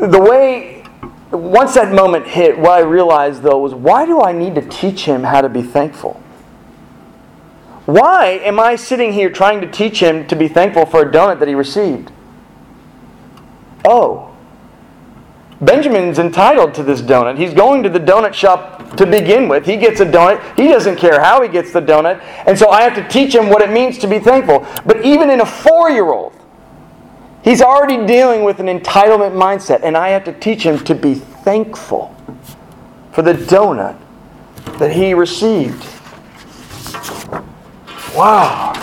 The 0.00 0.20
way, 0.20 0.84
once 1.30 1.74
that 1.74 1.94
moment 1.94 2.26
hit, 2.26 2.58
what 2.58 2.72
I 2.72 2.80
realized 2.80 3.42
though 3.42 3.58
was 3.58 3.72
why 3.72 4.04
do 4.04 4.20
I 4.20 4.32
need 4.32 4.56
to 4.56 4.68
teach 4.68 5.04
him 5.04 5.22
how 5.22 5.42
to 5.42 5.48
be 5.48 5.62
thankful? 5.62 6.20
Why 7.86 8.40
am 8.42 8.58
I 8.58 8.74
sitting 8.76 9.12
here 9.12 9.30
trying 9.30 9.60
to 9.60 9.70
teach 9.70 10.00
him 10.00 10.26
to 10.26 10.36
be 10.36 10.48
thankful 10.48 10.86
for 10.86 11.02
a 11.02 11.10
donut 11.10 11.38
that 11.38 11.48
he 11.48 11.54
received? 11.54 12.10
Oh, 13.84 14.34
Benjamin's 15.60 16.18
entitled 16.18 16.74
to 16.74 16.82
this 16.82 17.02
donut. 17.02 17.36
He's 17.36 17.52
going 17.52 17.82
to 17.82 17.88
the 17.88 17.98
donut 17.98 18.32
shop 18.32 18.96
to 18.96 19.06
begin 19.06 19.48
with. 19.48 19.66
He 19.66 19.76
gets 19.76 20.00
a 20.00 20.06
donut. 20.06 20.56
He 20.56 20.68
doesn't 20.68 20.96
care 20.96 21.20
how 21.20 21.42
he 21.42 21.48
gets 21.48 21.72
the 21.72 21.80
donut. 21.80 22.22
And 22.46 22.56
so 22.56 22.70
I 22.70 22.82
have 22.82 22.94
to 22.94 23.06
teach 23.08 23.34
him 23.34 23.48
what 23.48 23.60
it 23.60 23.70
means 23.70 23.98
to 23.98 24.06
be 24.06 24.20
thankful. 24.20 24.66
But 24.86 25.04
even 25.04 25.30
in 25.30 25.40
a 25.40 25.46
four 25.46 25.90
year 25.90 26.06
old, 26.06 26.32
he's 27.42 27.60
already 27.60 28.06
dealing 28.06 28.44
with 28.44 28.60
an 28.60 28.66
entitlement 28.66 29.32
mindset. 29.32 29.80
And 29.82 29.96
I 29.96 30.10
have 30.10 30.24
to 30.24 30.32
teach 30.32 30.62
him 30.62 30.78
to 30.84 30.94
be 30.94 31.14
thankful 31.14 32.14
for 33.12 33.22
the 33.22 33.34
donut 33.34 33.98
that 34.78 34.92
he 34.92 35.12
received. 35.12 35.84
Wow. 38.14 38.74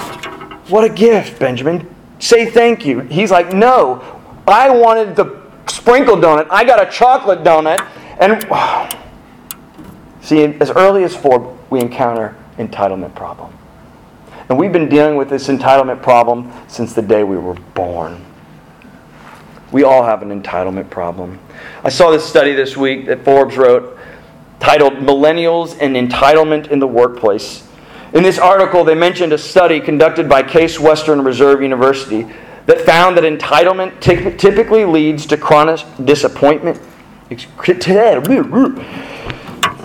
What 0.68 0.84
a 0.84 0.90
gift, 0.90 1.40
Benjamin. 1.40 1.94
Say 2.20 2.50
thank 2.50 2.86
you. 2.86 3.02
He's 3.02 3.32
like, 3.32 3.54
no, 3.54 4.15
I 4.48 4.70
wanted 4.70 5.16
the 5.16 5.42
sprinkle 5.68 6.16
donut. 6.16 6.48
I 6.50 6.64
got 6.64 6.86
a 6.86 6.92
chocolate 6.92 7.44
donut. 7.44 7.86
And 8.20 8.42
see, 10.22 10.44
as 10.44 10.72
early 10.72 11.04
as 11.04 11.16
four, 11.16 11.58
we 11.70 11.80
encounter 11.80 12.36
entitlement 12.58 13.16
problem. 13.16 13.54
And 14.50 14.60
we've 14.60 14.72
been 14.72 14.90
dealing 14.90 15.16
with 15.16 15.30
this 15.30 15.48
entitlement 15.48 16.04
problem 16.04 16.52
since 16.68 16.94
the 16.94 17.02
day 17.02 17.24
we 17.24 17.38
were 17.38 17.56
born. 17.74 18.24
We 19.72 19.84
all 19.84 20.04
have 20.04 20.22
an 20.22 20.42
entitlement 20.42 20.90
problem. 20.90 21.40
I 21.84 21.90
saw 21.90 22.12
this 22.12 22.24
study 22.24 22.54
this 22.54 22.78
week 22.78 23.08
that 23.08 23.26
Forbes 23.26 23.58
wrote 23.58 23.98
titled 24.60 24.94
Millennials 24.94 25.78
and 25.82 25.96
Entitlement 25.96 26.70
in 26.70 26.80
the 26.80 26.88
Workplace. 26.88 27.68
In 28.14 28.24
this 28.24 28.38
article, 28.38 28.84
they 28.84 28.96
mentioned 28.96 29.34
a 29.34 29.38
study 29.38 29.82
conducted 29.82 30.30
by 30.30 30.44
Case 30.44 30.80
Western 30.80 31.22
Reserve 31.24 31.62
University 31.62 32.28
that 32.66 32.82
found 32.82 33.16
that 33.18 33.24
entitlement 33.24 34.00
typically 34.00 34.86
leads 34.86 35.26
to 35.28 35.38
chronic 35.38 35.82
disappointment. 36.04 36.82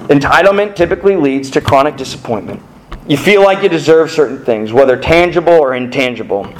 Entitlement 0.09 0.75
typically 0.75 1.17
leads 1.17 1.51
to 1.51 1.61
chronic 1.61 1.97
disappointment. 1.97 2.63
You 3.07 3.17
feel 3.17 3.43
like 3.43 3.63
you 3.63 3.69
deserve 3.69 4.11
certain 4.11 4.45
things, 4.45 4.73
whether 4.73 4.97
tangible 4.97 5.53
or 5.53 5.75
intangible. 5.75 6.53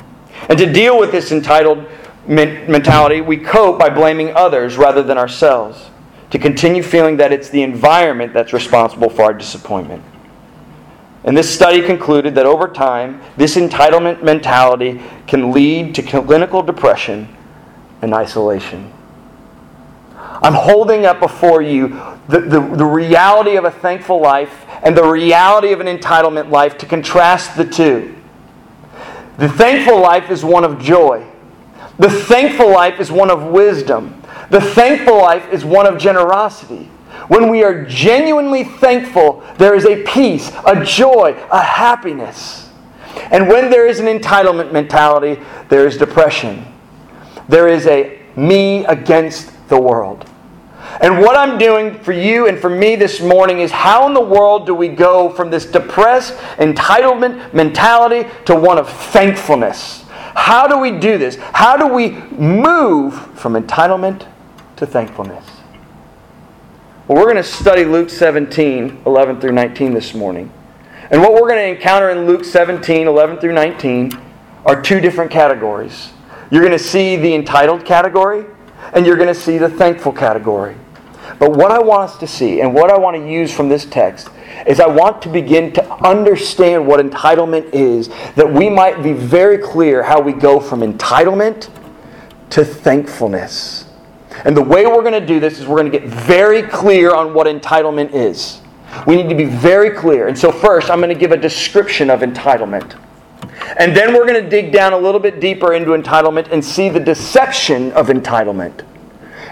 And 0.49 0.59
to 0.59 0.71
deal 0.71 0.99
with 0.99 1.13
this 1.13 1.33
entitled 1.33 1.87
mentality, 2.27 3.21
we 3.21 3.37
cope 3.37 3.79
by 3.79 3.89
blaming 3.89 4.35
others 4.35 4.77
rather 4.77 5.03
than 5.03 5.19
ourselves, 5.19 5.91
to 6.31 6.39
continue 6.39 6.83
feeling 6.83 7.17
that 7.17 7.33
it's 7.33 7.49
the 7.49 7.63
environment 7.63 8.33
that's 8.33 8.53
responsible 8.53 9.11
for 9.11 9.23
our 9.23 9.35
disappointment. 9.35 10.03
And 11.25 11.37
this 11.37 11.53
study 11.53 11.83
concluded 11.83 12.35
that 12.37 12.47
over 12.47 12.67
time, 12.67 13.21
this 13.37 13.57
entitlement 13.57 14.23
mentality 14.23 15.01
can 15.27 15.53
lead 15.53 15.95
to 15.97 16.03
clinical 16.03 16.63
depression 16.63 17.29
and 18.01 18.15
isolation. 18.15 18.91
I'm 20.43 20.55
holding 20.55 21.05
up 21.05 21.21
before 21.21 21.61
you 21.61 21.89
the, 22.29 22.41
the, 22.41 22.61
the, 22.61 22.85
reality 22.85 23.57
of 23.57 23.65
a 23.65 23.71
thankful 23.71 24.21
life 24.21 24.65
and 24.83 24.97
the 24.97 25.05
reality 25.05 25.73
of 25.73 25.81
an 25.81 25.87
entitlement 25.87 26.51
life 26.51 26.79
to 26.79 26.87
contrast 26.87 27.57
the 27.57 27.65
two. 27.65 28.17
The 29.37 29.49
thankful 29.49 30.01
life 30.01 30.31
is 30.31 30.45
one 30.45 30.65
of 30.65 30.81
joy. 30.81 31.27
The 31.99 32.09
thankful 32.09 32.71
life 32.71 33.01
is 33.01 33.11
one 33.11 33.31
of 33.31 33.45
wisdom. 33.45 34.23
The 34.51 34.61
thankful 34.61 35.19
life 35.19 35.53
is 35.53 35.65
one 35.65 35.87
of 35.87 35.99
generosity. 35.99 36.89
When 37.31 37.49
we 37.49 37.63
are 37.63 37.85
genuinely 37.85 38.65
thankful, 38.65 39.45
there 39.57 39.77
is 39.77 39.87
a 39.87 40.03
peace, 40.03 40.51
a 40.67 40.85
joy, 40.85 41.37
a 41.53 41.63
happiness. 41.63 42.69
And 43.31 43.47
when 43.47 43.71
there 43.71 43.87
is 43.87 44.01
an 44.01 44.07
entitlement 44.07 44.73
mentality, 44.73 45.41
there 45.69 45.87
is 45.87 45.97
depression. 45.97 46.67
There 47.49 47.69
is 47.69 47.87
a 47.87 48.21
me 48.35 48.85
against 48.87 49.53
the 49.69 49.81
world. 49.81 50.29
And 51.01 51.21
what 51.21 51.37
I'm 51.37 51.57
doing 51.57 52.01
for 52.01 52.11
you 52.11 52.49
and 52.49 52.59
for 52.59 52.69
me 52.69 52.97
this 52.97 53.21
morning 53.21 53.61
is 53.61 53.71
how 53.71 54.09
in 54.09 54.15
the 54.15 54.21
world 54.21 54.67
do 54.67 54.75
we 54.75 54.89
go 54.89 55.31
from 55.31 55.51
this 55.51 55.67
depressed 55.67 56.37
entitlement 56.57 57.55
mentality 57.55 58.29
to 58.47 58.57
one 58.57 58.77
of 58.77 58.91
thankfulness? 58.91 60.03
How 60.35 60.67
do 60.67 60.79
we 60.79 60.99
do 60.99 61.17
this? 61.17 61.37
How 61.53 61.77
do 61.77 61.87
we 61.87 62.11
move 62.11 63.15
from 63.39 63.53
entitlement 63.53 64.27
to 64.79 64.85
thankfulness? 64.85 65.60
Well, 67.11 67.19
we're 67.19 67.33
going 67.33 67.43
to 67.43 67.43
study 67.43 67.85
Luke 67.85 68.09
17, 68.09 69.03
11 69.05 69.41
through 69.41 69.51
19 69.51 69.95
this 69.95 70.15
morning. 70.15 70.53
And 71.11 71.21
what 71.21 71.33
we're 71.33 71.49
going 71.49 71.57
to 71.57 71.75
encounter 71.75 72.11
in 72.11 72.25
Luke 72.25 72.45
17, 72.45 73.09
11 73.09 73.39
through 73.39 73.53
19 73.53 74.13
are 74.65 74.81
two 74.81 75.01
different 75.01 75.29
categories. 75.29 76.13
You're 76.53 76.61
going 76.61 76.71
to 76.71 76.79
see 76.79 77.17
the 77.17 77.35
entitled 77.35 77.85
category, 77.85 78.47
and 78.93 79.05
you're 79.05 79.17
going 79.17 79.27
to 79.27 79.35
see 79.35 79.59
the 79.59 79.69
thankful 79.69 80.13
category. 80.13 80.77
But 81.41 81.51
what 81.51 81.73
I 81.73 81.81
want 81.81 82.11
us 82.11 82.19
to 82.19 82.29
see, 82.29 82.61
and 82.61 82.73
what 82.73 82.91
I 82.93 82.97
want 82.97 83.17
to 83.17 83.29
use 83.29 83.53
from 83.53 83.69
this 83.69 83.87
text, 83.87 84.29
is 84.69 84.79
I 84.79 84.87
want 84.87 85.21
to 85.23 85.29
begin 85.29 85.73
to 85.73 85.93
understand 86.07 86.87
what 86.87 87.05
entitlement 87.05 87.71
is, 87.73 88.07
that 88.37 88.49
we 88.49 88.71
might 88.71 89.03
be 89.03 89.15
very 89.15 89.59
clear 89.59 90.05
how 90.05 90.21
we 90.21 90.33
go 90.33 90.61
from 90.61 90.79
entitlement 90.79 91.71
to 92.51 92.65
thankfulness. 92.65 93.90
And 94.45 94.57
the 94.57 94.63
way 94.63 94.87
we're 94.87 95.03
going 95.03 95.21
to 95.21 95.27
do 95.27 95.41
this 95.41 95.59
is 95.59 95.67
we're 95.67 95.81
going 95.81 95.91
to 95.91 95.99
get 95.99 96.09
very 96.09 96.63
clear 96.63 97.15
on 97.15 97.35
what 97.35 97.47
entitlement 97.47 98.13
is. 98.13 98.61
We 99.07 99.17
need 99.17 99.29
to 99.29 99.35
be 99.35 99.45
very 99.45 99.91
clear. 99.91 100.29
And 100.29 100.37
so, 100.37 100.51
first, 100.51 100.91
I'm 100.91 100.99
going 100.99 101.15
to 101.15 101.19
give 101.19 101.33
a 101.33 101.37
description 101.37 102.11
of 102.11 102.21
entitlement. 102.21 102.99
And 103.79 103.97
then 103.97 104.13
we're 104.13 104.27
going 104.27 104.43
to 104.43 104.49
dig 104.49 104.73
down 104.73 104.93
a 104.93 104.99
little 104.99 105.21
bit 105.21 105.41
deeper 105.41 105.75
into 105.75 105.91
entitlement 105.91 106.51
and 106.51 106.65
see 106.65 106.89
the 106.89 107.01
deception 107.01 107.93
of 107.93 108.09
entitlement. 108.09 108.85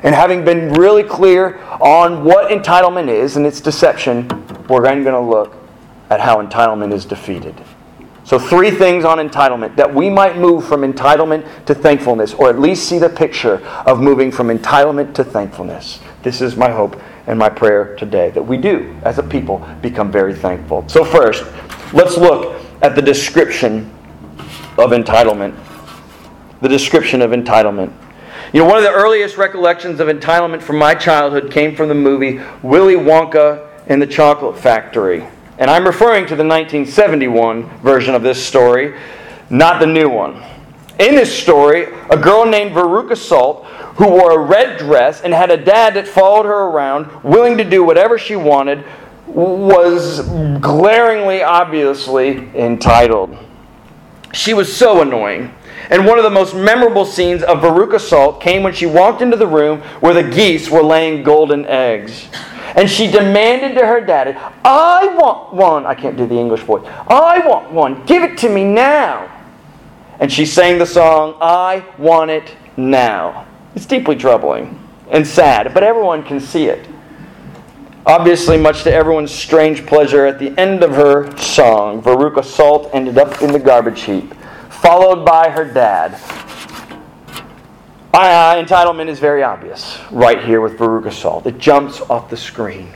And 0.03 0.15
having 0.15 0.45
been 0.45 0.73
really 0.73 1.03
clear 1.03 1.59
on 1.81 2.25
what 2.25 2.51
entitlement 2.51 3.09
is 3.09 3.37
and 3.37 3.47
its 3.47 3.61
deception, 3.61 4.29
we're 4.69 4.83
then 4.83 5.03
going 5.03 5.15
to 5.15 5.31
look 5.31 5.55
at 6.11 6.21
how 6.21 6.43
entitlement 6.43 6.93
is 6.93 7.05
defeated. 7.05 7.55
So, 8.29 8.39
three 8.39 8.71
things 8.71 9.07
on 9.07 9.27
entitlement 9.27 9.75
that 9.77 9.95
we 9.95 10.11
might 10.11 10.37
move 10.37 10.67
from 10.67 10.83
entitlement 10.83 11.65
to 11.65 11.75
thankfulness, 11.75 12.35
or 12.35 12.51
at 12.51 12.61
least 12.61 12.87
see 12.87 12.99
the 12.99 13.09
picture 13.09 13.67
of 13.87 14.03
moving 14.03 14.31
from 14.31 14.49
entitlement 14.49 15.15
to 15.15 15.25
thankfulness. 15.25 15.99
This 16.23 16.43
is 16.43 16.55
my 16.55 16.71
hope 16.71 17.01
and 17.27 17.39
my 17.39 17.49
prayer 17.49 17.97
today 17.97 18.29
that 18.33 18.43
we 18.43 18.59
do, 18.59 18.95
as 19.03 19.19
a 19.19 19.23
people, 19.23 19.67
become 19.81 20.13
very 20.13 20.35
thankful. 20.35 20.87
So, 20.91 21.07
first, 21.07 21.43
let's 21.95 22.19
look 22.19 22.63
at 22.83 22.95
the 22.95 23.01
description 23.01 23.91
of 24.77 24.91
entitlement. 24.91 25.59
The 26.61 26.69
description 26.69 27.23
of 27.23 27.31
entitlement. 27.31 27.95
You 28.53 28.61
know, 28.61 28.69
one 28.69 28.77
of 28.77 28.83
the 28.83 28.93
earliest 28.93 29.39
recollections 29.39 30.01
of 30.01 30.09
entitlement 30.09 30.61
from 30.61 30.77
my 30.77 30.95
childhood 30.95 31.51
came 31.51 31.75
from 31.75 31.89
the 31.89 31.95
movie 31.95 32.43
Willy 32.63 32.97
Wonka 32.97 33.67
and 33.87 34.03
the 34.03 34.07
Chocolate 34.07 34.59
Factory. 34.59 35.27
And 35.59 35.69
I'm 35.69 35.85
referring 35.85 36.25
to 36.27 36.37
the 36.37 36.45
1971 36.45 37.81
version 37.81 38.15
of 38.15 38.23
this 38.23 38.45
story, 38.45 38.97
not 39.51 39.81
the 39.81 39.87
new 39.87 40.09
one. 40.09 40.43
In 41.01 41.17
this 41.17 41.37
story, 41.37 41.87
a 42.11 42.17
girl 42.17 42.47
named 42.47 42.73
Veruca 42.73 43.17
Salt, 43.17 43.65
who 43.97 44.09
wore 44.09 44.33
a 44.33 44.39
red 44.39 44.79
dress 44.79 45.23
and 45.23 45.35
had 45.35 45.51
a 45.51 45.57
dad 45.57 45.95
that 45.95 46.07
followed 46.07 46.47
her 46.47 46.67
around, 46.67 47.25
willing 47.25 47.57
to 47.59 47.65
do 47.65 47.83
whatever 47.83 48.19
she 48.19 48.37
wanted, 48.37 48.85
was 49.27 50.21
glaringly, 50.61 51.43
obviously 51.43 52.37
entitled. 52.57 53.37
She 54.33 54.55
was 54.55 54.75
so 54.75 55.03
annoying. 55.03 55.53
And 55.91 56.07
one 56.07 56.19
of 56.19 56.25
the 56.25 56.31
most 56.31 56.55
memorable 56.55 57.05
scenes 57.05 57.43
of 57.43 57.59
Veruca 57.59 58.01
Salt 58.01 58.41
came 58.41 58.63
when 58.63 58.75
she 58.75 58.87
walked 58.87 59.23
into 59.23 59.37
the 59.37 59.47
room 59.47 59.81
where 60.01 60.15
the 60.15 60.23
geese 60.23 60.71
were 60.71 60.83
laying 60.83 61.23
golden 61.23 61.65
eggs. 61.67 62.29
And 62.79 62.89
she 62.89 63.11
demanded 63.11 63.75
to 63.75 63.85
her 63.85 64.01
daddy, 64.01 64.39
I 64.65 65.09
want 65.17 65.53
one. 65.53 65.85
I 65.85 65.97
can't 65.97 66.17
do 66.17 66.29
the 66.29 66.39
English 66.39 66.61
voice. 66.61 66.87
I 67.09 67.41
want 67.45 67.73
one. 67.73 68.07
Give 68.07 68.23
it 68.23 68.39
to 68.39 68.49
me 68.49 68.63
now. 68.63 69.29
And 70.21 70.33
she 70.33 70.47
sang 70.47 70.79
the 70.79 70.87
song, 70.87 71.37
I 71.41 71.85
Want 71.99 72.31
It 72.31 72.55
Now. 72.77 73.49
It's 73.75 73.85
deeply 73.85 74.15
troubling 74.15 74.79
and 75.11 75.27
sad, 75.27 75.75
but 75.75 75.83
everyone 75.83 76.23
can 76.23 76.39
see 76.39 76.67
it. 76.67 76.87
Obviously, 78.07 78.57
much 78.57 78.85
to 78.85 78.93
everyone's 78.93 79.35
strange 79.35 79.85
pleasure, 79.85 80.25
at 80.25 80.39
the 80.39 80.57
end 80.57 80.85
of 80.85 80.93
her 80.93 81.37
song, 81.37 82.01
Veruca 82.01 82.45
Salt 82.45 82.91
ended 82.93 83.19
up 83.19 83.43
in 83.43 83.51
the 83.51 83.59
garbage 83.59 84.03
heap, 84.03 84.33
followed 84.71 85.25
by 85.25 85.51
her 85.51 85.65
dad. 85.65 86.17
Uh, 88.15 88.55
entitlement 88.57 89.09
is 89.09 89.21
very 89.21 89.43
obvious 89.43 89.99
right 90.11 90.43
here 90.43 90.61
with 90.61 90.79
Veruca 90.79 91.13
Salt. 91.13 91.47
It 91.47 91.59
jumps 91.59 92.01
off 92.03 92.31
the 92.31 92.37
screen. 92.37 92.89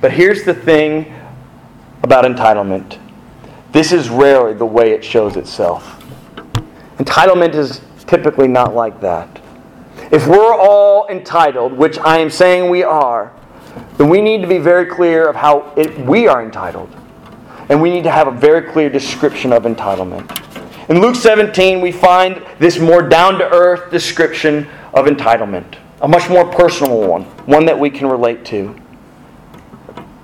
But 0.00 0.12
here's 0.12 0.44
the 0.44 0.54
thing 0.54 1.14
about 2.02 2.24
entitlement 2.24 2.98
this 3.72 3.92
is 3.92 4.08
rarely 4.08 4.54
the 4.54 4.66
way 4.66 4.90
it 4.90 5.04
shows 5.04 5.36
itself. 5.36 6.02
Entitlement 6.98 7.54
is 7.54 7.80
typically 8.06 8.48
not 8.48 8.74
like 8.74 9.00
that. 9.00 9.40
If 10.10 10.26
we're 10.26 10.54
all 10.54 11.06
entitled, 11.08 11.72
which 11.72 11.96
I 11.98 12.18
am 12.18 12.30
saying 12.30 12.68
we 12.68 12.82
are, 12.82 13.32
then 13.96 14.08
we 14.08 14.20
need 14.20 14.42
to 14.42 14.48
be 14.48 14.58
very 14.58 14.86
clear 14.86 15.28
of 15.28 15.36
how 15.36 15.72
it, 15.76 15.96
we 16.00 16.26
are 16.26 16.42
entitled. 16.42 16.90
And 17.68 17.80
we 17.80 17.90
need 17.90 18.02
to 18.02 18.10
have 18.10 18.26
a 18.26 18.32
very 18.32 18.62
clear 18.72 18.90
description 18.90 19.52
of 19.52 19.62
entitlement. 19.62 20.28
In 20.90 21.00
Luke 21.00 21.14
17, 21.14 21.80
we 21.80 21.92
find 21.92 22.44
this 22.58 22.80
more 22.80 23.00
down 23.00 23.38
to 23.38 23.48
earth 23.48 23.92
description 23.92 24.66
of 24.92 25.06
entitlement, 25.06 25.76
a 26.00 26.08
much 26.08 26.28
more 26.28 26.44
personal 26.44 27.08
one, 27.08 27.22
one 27.46 27.64
that 27.66 27.78
we 27.78 27.90
can 27.90 28.08
relate 28.08 28.44
to. 28.46 28.74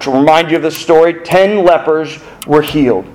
To 0.01 0.11
remind 0.11 0.51
you 0.51 0.57
of 0.57 0.65
the 0.65 0.73
story, 0.73 1.23
ten 1.23 1.65
lepers 1.65 2.19
were 2.49 2.63
healed, 2.63 3.07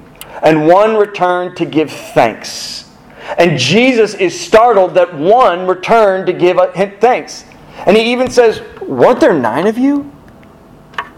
and 0.41 0.65
one 0.65 0.95
returned 0.95 1.57
to 1.57 1.65
give 1.65 1.91
thanks. 1.91 2.89
And 3.37 3.59
Jesus 3.59 4.13
is 4.13 4.39
startled 4.39 4.93
that 4.93 5.13
one 5.13 5.67
returned 5.67 6.27
to 6.27 6.33
give 6.33 6.57
him 6.73 6.93
thanks. 7.01 7.43
And 7.85 7.97
he 7.97 8.13
even 8.13 8.31
says, 8.31 8.61
Weren't 8.81 9.19
there 9.19 9.37
nine 9.37 9.67
of 9.67 9.77
you? 9.77 10.09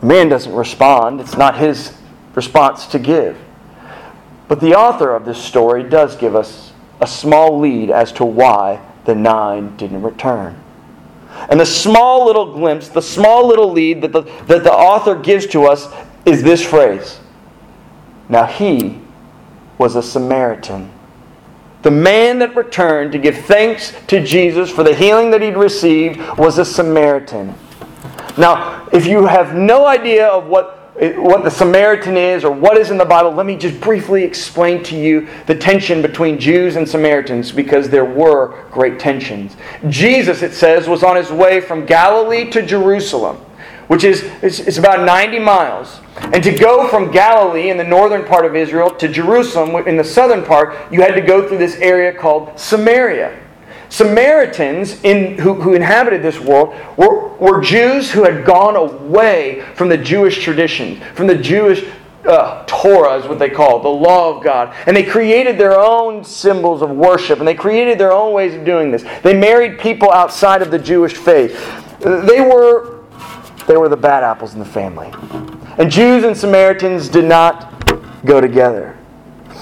Man 0.01 0.29
doesn't 0.29 0.53
respond. 0.53 1.21
It's 1.21 1.37
not 1.37 1.59
his 1.59 1.95
response 2.33 2.87
to 2.87 2.97
give. 2.97 3.37
But 4.53 4.59
the 4.59 4.75
author 4.75 5.15
of 5.15 5.25
this 5.25 5.43
story 5.43 5.81
does 5.81 6.15
give 6.15 6.35
us 6.35 6.73
a 7.01 7.07
small 7.07 7.57
lead 7.57 7.89
as 7.89 8.11
to 8.11 8.23
why 8.23 8.79
the 9.03 9.15
nine 9.15 9.75
didn't 9.77 10.03
return. 10.03 10.61
And 11.49 11.59
the 11.59 11.65
small 11.65 12.27
little 12.27 12.53
glimpse, 12.53 12.87
the 12.87 13.01
small 13.01 13.47
little 13.47 13.71
lead 13.71 14.03
that 14.03 14.11
the, 14.11 14.21
that 14.45 14.63
the 14.63 14.71
author 14.71 15.15
gives 15.15 15.47
to 15.47 15.63
us 15.63 15.91
is 16.23 16.43
this 16.43 16.63
phrase 16.63 17.19
Now 18.29 18.45
he 18.45 18.99
was 19.79 19.95
a 19.95 20.03
Samaritan. 20.03 20.91
The 21.81 21.89
man 21.89 22.37
that 22.37 22.55
returned 22.55 23.11
to 23.13 23.17
give 23.17 23.35
thanks 23.45 23.91
to 24.05 24.23
Jesus 24.23 24.69
for 24.69 24.83
the 24.83 24.93
healing 24.93 25.31
that 25.31 25.41
he'd 25.41 25.57
received 25.57 26.19
was 26.37 26.59
a 26.59 26.65
Samaritan. 26.65 27.55
Now, 28.37 28.87
if 28.93 29.07
you 29.07 29.25
have 29.25 29.55
no 29.55 29.87
idea 29.87 30.27
of 30.27 30.45
what 30.45 30.82
what 30.95 31.43
the 31.43 31.49
Samaritan 31.49 32.17
is 32.17 32.43
or 32.43 32.51
what 32.51 32.77
is 32.77 32.91
in 32.91 32.97
the 32.97 33.05
Bible, 33.05 33.31
let 33.31 33.47
me 33.47 33.57
just 33.57 33.81
briefly 33.81 34.23
explain 34.23 34.83
to 34.83 34.95
you 34.95 35.27
the 35.47 35.55
tension 35.55 36.01
between 36.01 36.39
Jews 36.39 36.75
and 36.75 36.87
Samaritans 36.87 37.51
because 37.51 37.89
there 37.89 38.05
were 38.05 38.65
great 38.69 38.99
tensions. 38.99 39.55
Jesus, 39.89 40.43
it 40.43 40.53
says, 40.53 40.87
was 40.87 41.03
on 41.03 41.15
his 41.15 41.31
way 41.31 41.61
from 41.61 41.85
Galilee 41.87 42.49
to 42.51 42.61
Jerusalem, 42.61 43.37
which 43.87 44.03
is 44.03 44.23
it's, 44.43 44.59
it's 44.59 44.77
about 44.77 45.03
90 45.03 45.39
miles. 45.39 45.99
And 46.15 46.43
to 46.43 46.55
go 46.55 46.87
from 46.87 47.11
Galilee 47.11 47.71
in 47.71 47.77
the 47.77 47.83
northern 47.83 48.23
part 48.23 48.45
of 48.45 48.55
Israel 48.55 48.91
to 48.91 49.07
Jerusalem 49.07 49.87
in 49.87 49.97
the 49.97 50.03
southern 50.03 50.45
part, 50.45 50.91
you 50.91 51.01
had 51.01 51.15
to 51.15 51.21
go 51.21 51.47
through 51.47 51.57
this 51.57 51.75
area 51.77 52.13
called 52.13 52.59
Samaria. 52.59 53.42
Samaritans 53.93 55.03
in, 55.03 55.37
who, 55.37 55.53
who 55.53 55.75
inhabited 55.75 56.23
this 56.23 56.39
world 56.39 56.73
were, 56.97 57.27
were 57.35 57.61
Jews 57.61 58.09
who 58.09 58.23
had 58.23 58.43
gone 58.43 58.75
away 58.75 59.63
from 59.75 59.87
the 59.87 59.99
Jewish 59.99 60.43
tradition, 60.43 60.99
from 61.13 61.27
the 61.27 61.37
Jewish 61.37 61.85
uh, 62.27 62.63
Torah, 62.65 63.19
is 63.19 63.27
what 63.27 63.37
they 63.37 63.51
call 63.51 63.77
it, 63.77 63.83
the 63.83 63.89
law 63.89 64.35
of 64.35 64.43
God. 64.43 64.75
And 64.87 64.97
they 64.97 65.03
created 65.03 65.59
their 65.59 65.79
own 65.79 66.23
symbols 66.23 66.81
of 66.81 66.89
worship, 66.89 67.37
and 67.37 67.47
they 67.47 67.53
created 67.53 67.99
their 67.99 68.11
own 68.11 68.33
ways 68.33 68.55
of 68.55 68.65
doing 68.65 68.89
this. 68.89 69.05
They 69.21 69.37
married 69.37 69.77
people 69.77 70.09
outside 70.09 70.63
of 70.63 70.71
the 70.71 70.79
Jewish 70.79 71.13
faith. 71.13 71.53
They 71.99 72.41
were, 72.41 73.03
they 73.67 73.77
were 73.77 73.89
the 73.89 73.95
bad 73.95 74.23
apples 74.23 74.55
in 74.55 74.59
the 74.59 74.65
family. 74.65 75.13
And 75.77 75.91
Jews 75.91 76.23
and 76.23 76.35
Samaritans 76.35 77.09
did 77.09 77.25
not 77.25 77.85
go 78.25 78.41
together. 78.41 78.97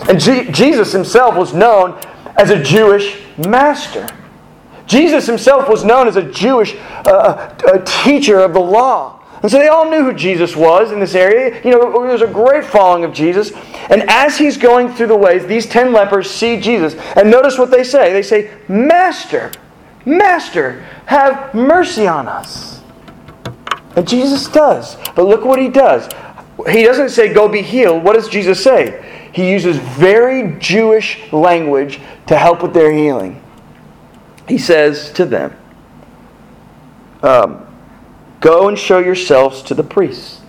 And 0.08 0.18
G- 0.22 0.50
Jesus 0.54 0.94
himself 0.94 1.36
was 1.36 1.54
known 1.54 2.00
as 2.38 2.50
a 2.50 2.64
Jewish 2.64 3.20
master. 3.38 4.08
Jesus 4.92 5.26
himself 5.26 5.70
was 5.70 5.86
known 5.86 6.10
as 6.10 6.18
a 6.18 6.22
Jewish 6.22 6.76
uh, 6.76 7.56
a 7.74 7.80
teacher 8.04 8.42
of 8.42 8.54
the 8.54 8.60
law. 8.60 9.22
And 9.42 9.50
so 9.50 9.58
they 9.58 9.70
all 9.70 9.90
knew 9.90 10.04
who 10.04 10.14
Jesus 10.14 10.54
was 10.54 10.92
in 10.92 11.00
this 11.00 11.16
area. 11.16 11.62
You 11.64 11.72
know, 11.72 11.80
there 11.80 12.12
was 12.12 12.22
a 12.22 12.28
great 12.28 12.66
following 12.66 13.06
of 13.06 13.14
Jesus. 13.14 13.54
And 13.90 14.04
as 14.10 14.38
he's 14.38 14.58
going 14.58 14.90
through 14.90 15.08
the 15.08 15.16
ways, 15.16 15.46
these 15.46 15.66
ten 15.66 15.94
lepers 15.94 16.30
see 16.30 16.60
Jesus. 16.60 16.96
And 17.16 17.32
notice 17.32 17.58
what 17.58 17.72
they 17.72 17.86
say. 17.86 18.12
They 18.12 18.22
say, 18.22 18.52
Master, 18.68 19.54
Master, 20.06 20.82
have 21.06 21.54
mercy 21.56 22.06
on 22.06 22.28
us. 22.28 22.82
And 23.96 24.06
Jesus 24.06 24.50
does. 24.50 24.98
But 25.16 25.24
look 25.24 25.46
what 25.46 25.58
he 25.58 25.70
does. 25.70 26.10
He 26.70 26.84
doesn't 26.84 27.12
say, 27.12 27.34
Go 27.34 27.48
be 27.48 27.62
healed. 27.62 28.04
What 28.04 28.16
does 28.16 28.28
Jesus 28.28 28.62
say? 28.62 29.30
He 29.34 29.50
uses 29.50 29.78
very 29.78 30.60
Jewish 30.60 31.32
language 31.32 32.02
to 32.28 32.38
help 32.38 32.62
with 32.62 32.74
their 32.74 32.92
healing 32.92 33.42
he 34.52 34.58
says 34.58 35.14
to 35.14 35.24
them, 35.24 35.56
um, 37.24 37.66
Go 38.42 38.68
and 38.68 38.78
show 38.78 39.00
yourselves 39.00 39.62
to 39.64 39.74
the 39.74 39.84
priests. 39.84 40.42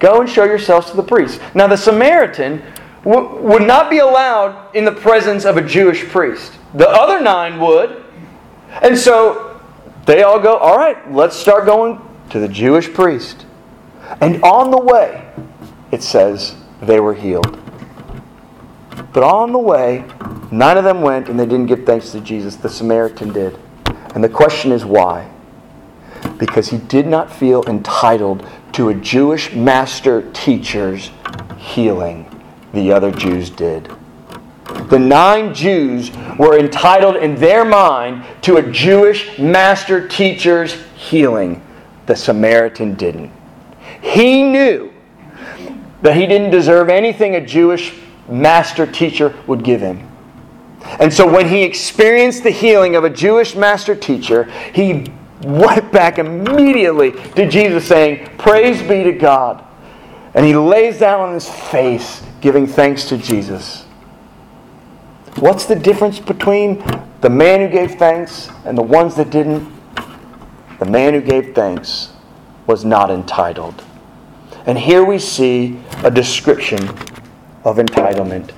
Go 0.00 0.20
and 0.20 0.28
show 0.28 0.42
yourselves 0.42 0.90
to 0.90 0.96
the 0.96 1.02
priests. 1.04 1.38
Now, 1.54 1.68
the 1.68 1.76
Samaritan 1.76 2.60
w- 3.04 3.36
would 3.36 3.62
not 3.62 3.88
be 3.88 3.98
allowed 3.98 4.74
in 4.74 4.84
the 4.84 4.90
presence 4.90 5.44
of 5.44 5.56
a 5.56 5.62
Jewish 5.62 6.08
priest. 6.08 6.54
The 6.74 6.88
other 6.88 7.20
nine 7.20 7.60
would. 7.60 8.02
And 8.82 8.98
so 8.98 9.60
they 10.04 10.24
all 10.24 10.40
go, 10.40 10.56
All 10.56 10.76
right, 10.76 11.12
let's 11.12 11.36
start 11.36 11.66
going 11.66 12.00
to 12.30 12.40
the 12.40 12.48
Jewish 12.48 12.92
priest. 12.92 13.46
And 14.20 14.42
on 14.42 14.72
the 14.72 14.80
way, 14.80 15.30
it 15.92 16.02
says, 16.02 16.56
they 16.82 16.98
were 16.98 17.14
healed. 17.14 17.60
But 19.12 19.22
on 19.22 19.52
the 19.52 19.58
way, 19.58 20.04
Nine 20.50 20.78
of 20.78 20.84
them 20.84 21.02
went 21.02 21.28
and 21.28 21.38
they 21.38 21.44
didn't 21.44 21.66
give 21.66 21.84
thanks 21.84 22.12
to 22.12 22.20
Jesus. 22.20 22.56
The 22.56 22.68
Samaritan 22.68 23.32
did. 23.32 23.58
And 24.14 24.24
the 24.24 24.28
question 24.28 24.72
is 24.72 24.84
why? 24.84 25.30
Because 26.38 26.68
he 26.68 26.78
did 26.78 27.06
not 27.06 27.30
feel 27.30 27.62
entitled 27.66 28.46
to 28.72 28.88
a 28.88 28.94
Jewish 28.94 29.52
master 29.52 30.30
teacher's 30.32 31.10
healing. 31.58 32.24
The 32.72 32.92
other 32.92 33.10
Jews 33.10 33.50
did. 33.50 33.92
The 34.88 34.98
nine 34.98 35.52
Jews 35.52 36.10
were 36.38 36.58
entitled 36.58 37.16
in 37.16 37.34
their 37.34 37.64
mind 37.64 38.24
to 38.42 38.56
a 38.56 38.70
Jewish 38.70 39.38
master 39.38 40.08
teacher's 40.08 40.74
healing. 40.96 41.62
The 42.06 42.16
Samaritan 42.16 42.94
didn't. 42.94 43.30
He 44.00 44.42
knew 44.42 44.92
that 46.00 46.16
he 46.16 46.26
didn't 46.26 46.50
deserve 46.50 46.88
anything 46.88 47.34
a 47.34 47.44
Jewish 47.44 47.94
master 48.28 48.86
teacher 48.86 49.34
would 49.46 49.64
give 49.64 49.80
him. 49.80 50.08
And 51.00 51.12
so 51.12 51.30
when 51.30 51.48
he 51.48 51.62
experienced 51.62 52.42
the 52.42 52.50
healing 52.50 52.96
of 52.96 53.04
a 53.04 53.10
Jewish 53.10 53.54
master 53.54 53.94
teacher, 53.94 54.44
he 54.72 55.06
went 55.42 55.92
back 55.92 56.18
immediately 56.18 57.12
to 57.12 57.48
Jesus 57.48 57.86
saying, 57.86 58.36
Praise 58.38 58.80
be 58.82 59.04
to 59.04 59.12
God. 59.12 59.64
And 60.34 60.44
he 60.44 60.54
lays 60.54 60.98
down 60.98 61.20
on 61.20 61.34
his 61.34 61.48
face, 61.48 62.22
giving 62.40 62.66
thanks 62.66 63.04
to 63.06 63.18
Jesus. 63.18 63.84
What's 65.36 65.66
the 65.66 65.76
difference 65.76 66.18
between 66.18 66.82
the 67.20 67.30
man 67.30 67.60
who 67.60 67.68
gave 67.68 67.92
thanks 67.96 68.48
and 68.64 68.76
the 68.76 68.82
ones 68.82 69.14
that 69.16 69.30
didn't? 69.30 69.72
The 70.78 70.86
man 70.86 71.14
who 71.14 71.20
gave 71.20 71.54
thanks 71.54 72.12
was 72.66 72.84
not 72.84 73.10
entitled. 73.10 73.82
And 74.66 74.78
here 74.78 75.04
we 75.04 75.18
see 75.18 75.78
a 76.04 76.10
description 76.10 76.88
of 77.68 77.76
entitlement. 77.76 78.52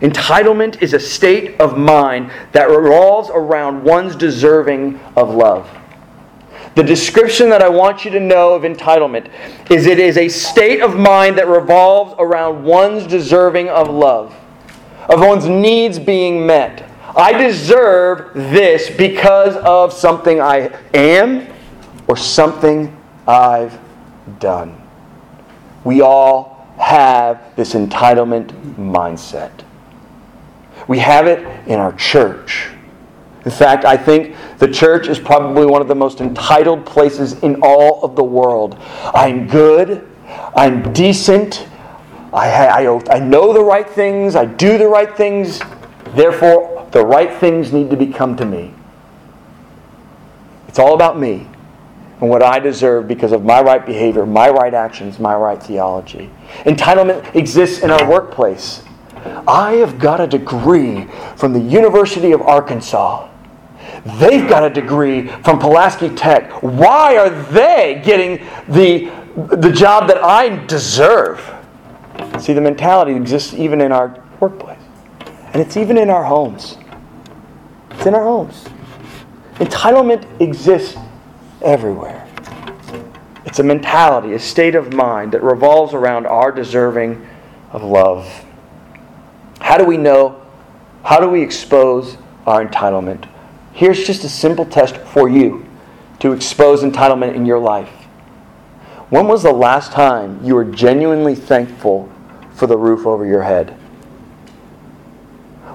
Entitlement 0.00 0.82
is 0.82 0.92
a 0.92 1.00
state 1.00 1.58
of 1.60 1.78
mind 1.78 2.30
that 2.52 2.68
revolves 2.68 3.30
around 3.32 3.82
one's 3.82 4.16
deserving 4.16 4.98
of 5.16 5.30
love. 5.30 5.70
The 6.74 6.82
description 6.82 7.48
that 7.50 7.62
I 7.62 7.68
want 7.68 8.04
you 8.04 8.10
to 8.10 8.20
know 8.20 8.54
of 8.54 8.62
entitlement 8.62 9.30
is 9.70 9.86
it 9.86 9.98
is 9.98 10.18
a 10.18 10.28
state 10.28 10.82
of 10.82 10.96
mind 10.96 11.38
that 11.38 11.46
revolves 11.46 12.14
around 12.18 12.64
one's 12.64 13.06
deserving 13.06 13.68
of 13.68 13.88
love, 13.88 14.34
of 15.08 15.20
one's 15.20 15.46
needs 15.46 15.98
being 15.98 16.44
met. 16.44 16.90
I 17.16 17.32
deserve 17.32 18.34
this 18.34 18.90
because 18.90 19.56
of 19.56 19.92
something 19.92 20.40
I 20.40 20.76
am 20.92 21.46
or 22.08 22.16
something 22.16 22.94
I've 23.26 23.78
done. 24.38 24.76
We 25.84 26.02
all 26.02 26.55
have 26.78 27.54
this 27.56 27.74
entitlement 27.74 28.48
mindset. 28.76 29.50
We 30.88 30.98
have 30.98 31.26
it 31.26 31.40
in 31.66 31.80
our 31.80 31.92
church. 31.94 32.68
In 33.44 33.50
fact, 33.50 33.84
I 33.84 33.96
think 33.96 34.36
the 34.58 34.68
church 34.68 35.08
is 35.08 35.18
probably 35.18 35.66
one 35.66 35.80
of 35.80 35.88
the 35.88 35.94
most 35.94 36.20
entitled 36.20 36.84
places 36.84 37.34
in 37.42 37.60
all 37.62 38.04
of 38.04 38.16
the 38.16 38.24
world. 38.24 38.76
I'm 38.80 39.46
good. 39.46 40.06
I'm 40.56 40.92
decent. 40.92 41.66
I, 42.32 42.86
I, 42.86 43.14
I 43.14 43.18
know 43.20 43.52
the 43.52 43.62
right 43.62 43.88
things. 43.88 44.36
I 44.36 44.44
do 44.44 44.76
the 44.78 44.88
right 44.88 45.16
things. 45.16 45.60
Therefore, 46.14 46.88
the 46.90 47.04
right 47.04 47.32
things 47.38 47.72
need 47.72 47.88
to 47.90 47.96
become 47.96 48.36
to 48.36 48.44
me. 48.44 48.74
It's 50.68 50.78
all 50.78 50.94
about 50.94 51.18
me 51.18 51.46
and 52.20 52.30
what 52.30 52.42
I 52.42 52.58
deserve 52.58 53.06
because 53.06 53.32
of 53.32 53.44
my 53.44 53.60
right 53.60 53.84
behavior, 53.84 54.24
my 54.24 54.48
right 54.48 54.72
actions, 54.72 55.18
my 55.18 55.34
right 55.34 55.62
theology. 55.62 56.30
Entitlement 56.64 57.34
exists 57.34 57.82
in 57.82 57.90
our 57.90 58.08
workplace. 58.08 58.82
I 59.46 59.74
have 59.74 59.98
got 59.98 60.20
a 60.20 60.26
degree 60.26 61.06
from 61.36 61.52
the 61.52 61.60
University 61.60 62.32
of 62.32 62.40
Arkansas. 62.42 63.28
They've 64.18 64.48
got 64.48 64.64
a 64.64 64.70
degree 64.70 65.28
from 65.42 65.58
Pulaski 65.58 66.08
Tech. 66.10 66.62
Why 66.62 67.16
are 67.16 67.30
they 67.30 68.00
getting 68.04 68.46
the, 68.68 69.10
the 69.56 69.70
job 69.70 70.08
that 70.08 70.22
I 70.22 70.64
deserve? 70.66 71.40
See, 72.38 72.52
the 72.52 72.60
mentality 72.60 73.14
exists 73.14 73.52
even 73.54 73.80
in 73.80 73.92
our 73.92 74.22
workplace, 74.40 74.78
and 75.52 75.60
it's 75.60 75.76
even 75.76 75.98
in 75.98 76.08
our 76.08 76.24
homes. 76.24 76.78
It's 77.90 78.06
in 78.06 78.14
our 78.14 78.24
homes. 78.24 78.66
Entitlement 79.56 80.40
exists 80.40 80.96
everywhere. 81.62 82.26
It's 83.44 83.58
a 83.58 83.62
mentality, 83.62 84.34
a 84.34 84.38
state 84.38 84.74
of 84.74 84.92
mind 84.92 85.32
that 85.32 85.42
revolves 85.42 85.94
around 85.94 86.26
our 86.26 86.52
deserving 86.52 87.26
of 87.72 87.82
love. 87.82 88.44
How 89.60 89.78
do 89.78 89.84
we 89.84 89.96
know? 89.96 90.42
How 91.04 91.20
do 91.20 91.28
we 91.28 91.42
expose 91.42 92.16
our 92.46 92.66
entitlement? 92.66 93.28
Here's 93.72 94.06
just 94.06 94.24
a 94.24 94.28
simple 94.28 94.64
test 94.64 94.96
for 94.96 95.28
you 95.28 95.66
to 96.18 96.32
expose 96.32 96.82
entitlement 96.82 97.34
in 97.34 97.46
your 97.46 97.58
life. 97.58 97.90
When 99.10 99.28
was 99.28 99.42
the 99.42 99.52
last 99.52 99.92
time 99.92 100.44
you 100.44 100.54
were 100.54 100.64
genuinely 100.64 101.34
thankful 101.34 102.12
for 102.54 102.66
the 102.66 102.76
roof 102.76 103.06
over 103.06 103.24
your 103.24 103.42
head? 103.42 103.70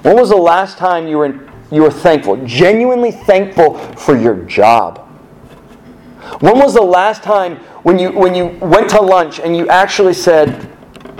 When 0.01 0.15
was 0.15 0.29
the 0.29 0.35
last 0.35 0.77
time 0.77 1.07
you 1.07 1.19
were, 1.19 1.47
you 1.71 1.83
were 1.83 1.91
thankful, 1.91 2.43
genuinely 2.45 3.11
thankful 3.11 3.77
for 3.95 4.17
your 4.17 4.35
job? 4.45 5.07
When 6.41 6.57
was 6.57 6.73
the 6.73 6.81
last 6.81 7.21
time 7.21 7.57
when 7.83 7.99
you, 7.99 8.11
when 8.11 8.33
you 8.33 8.47
went 8.59 8.89
to 8.89 9.01
lunch 9.01 9.39
and 9.39 9.55
you 9.55 9.69
actually 9.69 10.15
said, 10.15 10.67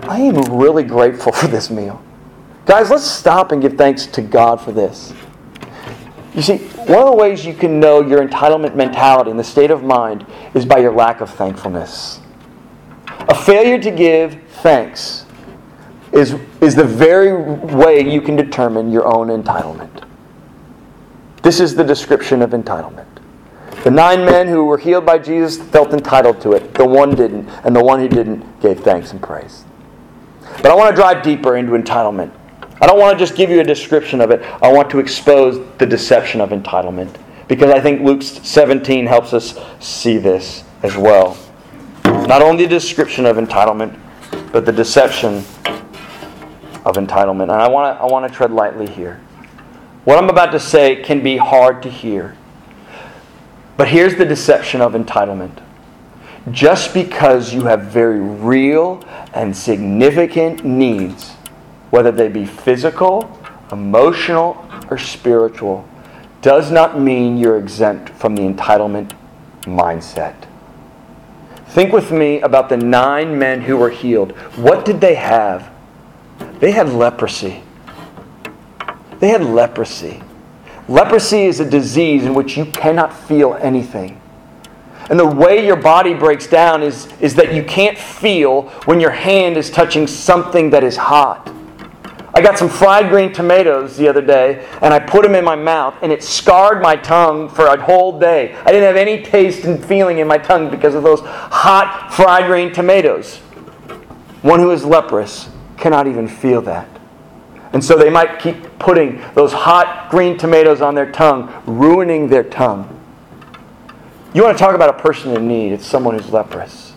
I 0.04 0.20
am 0.20 0.36
really 0.56 0.84
grateful 0.84 1.32
for 1.32 1.48
this 1.48 1.70
meal? 1.70 2.02
Guys, 2.66 2.90
let's 2.90 3.06
stop 3.06 3.52
and 3.52 3.62
give 3.62 3.74
thanks 3.74 4.08
to 4.08 4.22
God 4.22 4.60
for 4.60 4.72
this. 4.72 5.14
You 6.34 6.42
see, 6.42 6.58
one 6.58 7.00
of 7.00 7.06
the 7.06 7.16
ways 7.16 7.46
you 7.46 7.54
can 7.54 7.80
know 7.80 8.02
your 8.02 8.28
entitlement 8.28 8.76
mentality 8.76 9.30
and 9.30 9.40
the 9.40 9.44
state 9.44 9.70
of 9.70 9.84
mind 9.84 10.26
is 10.56 10.66
by 10.66 10.80
your 10.80 10.94
lack 10.94 11.22
of 11.22 11.30
thankfulness. 11.30 12.20
A 13.30 13.36
failure 13.36 13.80
to 13.80 13.92
give 13.92 14.42
thanks 14.62 15.26
is, 16.12 16.36
is 16.62 16.74
the 16.74 16.84
very 16.84 17.34
way 17.76 18.02
you 18.02 18.22
can 18.22 18.36
determine 18.36 18.92
your 18.92 19.06
own 19.06 19.28
entitlement. 19.28 20.06
This 21.44 21.60
is 21.60 21.76
the 21.76 21.84
description 21.84 22.42
of 22.42 22.52
entitlement. 22.52 23.11
The 23.84 23.92
nine 23.92 24.26
men 24.26 24.48
who 24.48 24.66
were 24.66 24.78
healed 24.78 25.06
by 25.06 25.18
Jesus 25.18 25.58
felt 25.58 25.92
entitled 25.94 26.40
to 26.42 26.52
it. 26.52 26.74
The 26.76 26.86
one 26.86 27.16
didn't, 27.16 27.50
and 27.64 27.76
the 27.76 27.84
one 27.84 28.00
who 28.00 28.08
didn't 28.08 28.62
gave 28.62 28.82
thanks 28.82 29.12
and 29.12 29.22
praise. 29.22 29.64
But 30.58 30.68
I 30.68 30.76
want 30.76 30.92
to 30.92 30.96
drive 30.96 31.24
deeper 31.24 31.58
into 31.58 31.72
entitlement. 31.72 32.32
I 32.80 32.88
don't 32.88 33.00
want 33.00 33.18
to 33.18 33.24
just 33.24 33.36
give 33.36 33.50
you 33.50 33.60
a 33.60 33.64
description 33.64 34.22
of 34.22 34.32
it. 34.32 34.42
I 34.62 34.72
want 34.72 34.90
to 34.92 35.00
expose 35.00 35.66
the 35.78 35.86
deception 35.86 36.42
of 36.42 36.50
entitlement 36.50 37.16
because 37.48 37.72
I 37.72 37.80
think 37.80 38.02
Luke 38.02 38.24
17 38.24 39.06
helps 39.06 39.34
us 39.34 39.60
see 39.80 40.18
this 40.18 40.64
as 40.84 40.96
well. 40.96 41.38
Not 42.04 42.42
only 42.42 42.66
the 42.66 42.70
description 42.70 43.26
of 43.26 43.38
entitlement, 43.38 44.00
but 44.52 44.66
the 44.66 44.72
deception 44.72 45.44
of 46.86 46.96
entitlement. 46.96 47.44
And 47.44 47.52
I 47.52 47.68
want 47.68 47.98
to, 47.98 48.02
I 48.02 48.06
want 48.06 48.28
to 48.28 48.36
tread 48.36 48.52
lightly 48.52 48.88
here. 48.88 49.20
What 50.04 50.18
I'm 50.18 50.30
about 50.30 50.52
to 50.52 50.60
say 50.60 50.96
can 50.98 51.22
be 51.22 51.38
hard 51.38 51.84
to 51.84 51.90
hear. 51.90 52.36
But 53.82 53.88
here's 53.88 54.16
the 54.16 54.26
deception 54.26 54.80
of 54.80 54.94
entitlement. 54.94 55.58
Just 56.52 56.94
because 56.94 57.52
you 57.52 57.64
have 57.64 57.86
very 57.86 58.20
real 58.20 59.04
and 59.34 59.58
significant 59.58 60.64
needs 60.64 61.32
whether 61.90 62.12
they 62.12 62.28
be 62.28 62.46
physical, 62.46 63.40
emotional, 63.72 64.64
or 64.92 65.00
spiritual, 65.00 65.90
does 66.44 66.70
not 66.70 67.00
mean 67.02 67.40
you're 67.40 67.58
exempt 67.58 68.12
from 68.12 68.36
the 68.36 68.44
entitlement 68.44 69.14
mindset. 69.64 70.36
Think 71.70 71.92
with 71.92 72.12
me 72.12 72.40
about 72.42 72.70
the 72.70 72.78
nine 72.78 73.40
men 73.40 73.62
who 73.62 73.78
were 73.78 73.90
healed. 73.90 74.34
What 74.58 74.86
did 74.86 75.02
they 75.02 75.16
have? 75.16 75.72
They 76.60 76.70
had 76.70 76.90
leprosy. 76.90 77.64
They 79.20 79.30
had 79.30 79.44
leprosy. 79.44 80.22
Leprosy 80.92 81.44
is 81.44 81.62
a 81.62 81.70
disease 81.70 82.26
in 82.26 82.34
which 82.34 82.58
you 82.58 82.66
cannot 82.66 83.18
feel 83.18 83.54
anything. 83.62 84.20
And 85.10 85.18
the 85.18 85.26
way 85.26 85.66
your 85.66 85.78
body 85.78 86.14
breaks 86.14 86.48
down 86.48 86.84
is, 86.84 87.08
is 87.22 87.34
that 87.36 87.54
you 87.54 87.64
can't 87.64 87.98
feel 87.98 88.64
when 88.84 89.00
your 89.00 89.12
hand 89.12 89.56
is 89.56 89.72
touching 89.72 90.06
something 90.06 90.70
that 90.72 90.84
is 90.84 90.98
hot. 90.98 91.50
I 92.34 92.42
got 92.42 92.58
some 92.58 92.68
fried 92.68 93.10
green 93.10 93.32
tomatoes 93.32 93.96
the 93.96 94.10
other 94.10 94.22
day, 94.22 94.68
and 94.82 94.94
I 94.94 95.00
put 95.00 95.24
them 95.24 95.34
in 95.34 95.46
my 95.46 95.56
mouth, 95.56 95.96
and 96.02 96.12
it 96.12 96.24
scarred 96.24 96.82
my 96.82 96.98
tongue 96.98 97.48
for 97.48 97.68
a 97.68 97.82
whole 97.82 98.20
day. 98.20 98.54
I 98.66 98.74
didn't 98.74 98.84
have 98.84 98.98
any 98.98 99.24
taste 99.24 99.64
and 99.64 99.84
feeling 99.84 100.18
in 100.18 100.28
my 100.28 100.38
tongue 100.38 100.70
because 100.70 100.94
of 100.94 101.04
those 101.04 101.22
hot 101.22 102.10
fried 102.12 102.48
green 102.48 102.74
tomatoes. 102.74 103.38
One 104.42 104.60
who 104.60 104.72
is 104.72 104.84
leprous 104.84 105.50
cannot 105.78 106.08
even 106.08 106.28
feel 106.28 106.62
that. 106.64 106.91
And 107.74 107.84
so 107.84 107.98
they 107.98 108.10
might 108.10 108.40
keep 108.40 108.80
putting 108.80 109.22
those 109.34 109.54
hot 109.54 110.10
green 110.10 110.38
tomatoes 110.38 110.82
on 110.82 110.94
their 110.94 111.12
tongue, 111.12 111.52
ruining 111.66 112.28
their 112.28 112.44
tongue. 112.44 112.98
You 114.34 114.44
want 114.44 114.58
to 114.58 114.64
talk 114.64 114.76
about 114.76 114.90
a 114.90 115.02
person 115.02 115.36
in 115.36 115.48
need, 115.48 115.72
it's 115.72 115.86
someone 115.86 116.18
who's 116.18 116.30
leprous. 116.32 116.94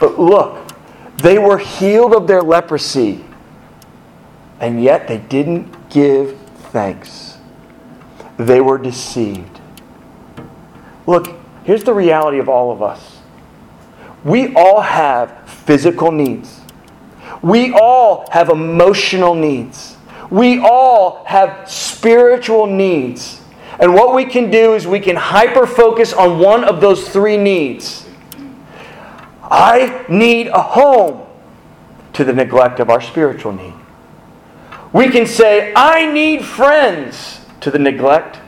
But 0.00 0.18
look, 0.18 0.72
they 1.18 1.38
were 1.38 1.58
healed 1.58 2.14
of 2.14 2.26
their 2.26 2.42
leprosy 2.42 3.24
and 4.60 4.82
yet 4.82 5.08
they 5.08 5.18
didn't 5.18 5.90
give 5.90 6.38
thanks. 6.72 7.38
They 8.36 8.60
were 8.60 8.78
deceived. 8.78 9.60
Look, 11.06 11.28
here's 11.64 11.84
the 11.84 11.94
reality 11.94 12.38
of 12.38 12.48
all 12.48 12.72
of 12.72 12.82
us 12.82 13.18
we 14.24 14.54
all 14.54 14.80
have 14.80 15.46
physical 15.48 16.10
needs, 16.10 16.62
we 17.44 17.72
all 17.72 18.26
have 18.30 18.48
emotional 18.48 19.34
needs, 19.34 19.98
we 20.30 20.58
all 20.60 21.22
have 21.26 21.70
spiritual 21.70 22.66
needs. 22.66 23.42
And 23.78 23.92
what 23.92 24.14
we 24.14 24.24
can 24.24 24.50
do 24.50 24.74
is 24.74 24.86
we 24.86 25.00
can 25.00 25.14
hyper 25.14 25.66
focus 25.66 26.12
on 26.12 26.38
one 26.38 26.64
of 26.64 26.80
those 26.80 27.08
three 27.08 27.36
needs. 27.36 28.08
I 29.42 30.06
need 30.08 30.46
a 30.46 30.62
home 30.62 31.26
to 32.14 32.24
the 32.24 32.32
neglect 32.32 32.80
of 32.80 32.88
our 32.88 33.00
spiritual 33.00 33.52
need. 33.52 33.74
We 34.92 35.10
can 35.10 35.26
say, 35.26 35.72
I 35.74 36.10
need 36.10 36.44
friends, 36.44 37.40
to 37.60 37.70
the 37.70 37.78
neglect 37.78 38.38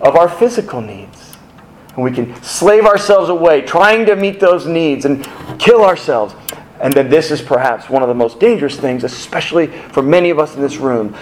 of 0.00 0.16
our 0.16 0.28
physical 0.28 0.80
needs. 0.80 1.36
And 1.94 2.02
we 2.02 2.10
can 2.10 2.34
slave 2.42 2.86
ourselves 2.86 3.28
away 3.28 3.60
trying 3.60 4.06
to 4.06 4.16
meet 4.16 4.40
those 4.40 4.66
needs 4.66 5.04
and 5.04 5.24
kill 5.58 5.84
ourselves. 5.84 6.34
And 6.82 6.92
then 6.92 7.08
this 7.08 7.30
is 7.30 7.40
perhaps 7.40 7.88
one 7.88 8.02
of 8.02 8.08
the 8.08 8.14
most 8.14 8.40
dangerous 8.40 8.76
things, 8.76 9.04
especially 9.04 9.68
for 9.68 10.02
many 10.02 10.30
of 10.30 10.40
us 10.40 10.56
in 10.56 10.60
this 10.60 10.76
room. 10.76 11.16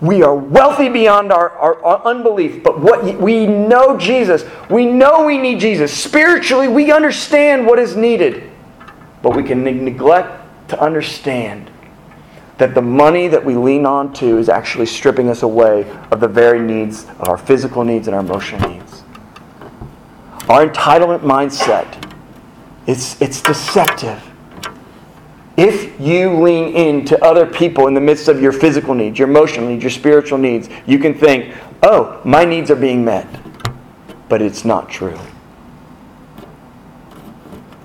We 0.00 0.22
are 0.22 0.34
wealthy 0.34 0.88
beyond 0.88 1.30
our, 1.30 1.50
our, 1.50 1.84
our, 1.84 2.06
unbelief, 2.06 2.62
but 2.62 2.80
what 2.80 3.20
we 3.20 3.46
know 3.46 3.98
Jesus. 3.98 4.44
We 4.70 4.86
know 4.86 5.24
we 5.24 5.38
need 5.38 5.60
Jesus. 5.60 5.92
Spiritually, 5.92 6.68
we 6.68 6.90
understand 6.90 7.66
what 7.66 7.78
is 7.78 7.96
needed, 7.96 8.50
but 9.22 9.36
we 9.36 9.42
can 9.42 9.62
neglect 9.62 10.68
to 10.70 10.80
understand 10.80 11.70
that 12.56 12.74
the 12.74 12.82
money 12.82 13.28
that 13.28 13.44
we 13.44 13.56
lean 13.56 13.84
on 13.84 14.12
to 14.14 14.38
is 14.38 14.48
actually 14.48 14.86
stripping 14.86 15.28
us 15.28 15.42
away 15.42 15.84
of 16.10 16.20
the 16.20 16.28
very 16.28 16.60
needs 16.60 17.04
of 17.04 17.28
our 17.28 17.36
physical 17.36 17.84
needs 17.84 18.08
and 18.08 18.14
our 18.14 18.22
emotional 18.22 18.70
needs. 18.70 19.02
Our 20.48 20.66
entitlement 20.66 21.20
mindset, 21.20 22.10
it's, 22.86 23.20
it's 23.20 23.42
deceptive. 23.42 24.22
If 25.56 26.00
you 26.00 26.40
lean 26.42 26.74
into 26.74 27.22
other 27.24 27.46
people 27.46 27.86
in 27.86 27.94
the 27.94 28.00
midst 28.00 28.28
of 28.28 28.42
your 28.42 28.52
physical 28.52 28.94
needs, 28.94 29.18
your 29.18 29.28
emotional 29.28 29.68
needs, 29.68 29.82
your 29.82 29.90
spiritual 29.90 30.38
needs, 30.38 30.68
you 30.86 30.98
can 30.98 31.14
think, 31.14 31.54
oh, 31.82 32.20
my 32.24 32.44
needs 32.44 32.70
are 32.70 32.76
being 32.76 33.04
met. 33.04 33.26
But 34.28 34.42
it's 34.42 34.64
not 34.64 34.88
true. 34.88 35.18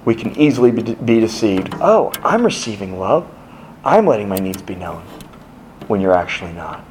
we 0.10 0.16
can 0.16 0.36
easily 0.40 0.72
be 0.72 1.20
deceived. 1.20 1.76
Oh, 1.76 2.12
I'm 2.24 2.44
receiving 2.44 2.98
love. 2.98 3.30
I'm 3.86 4.08
letting 4.08 4.28
my 4.28 4.38
needs 4.38 4.60
be 4.60 4.74
known 4.74 5.04
when 5.88 6.02
you're 6.02 6.18
actually 6.18 6.54
not. 6.54 6.84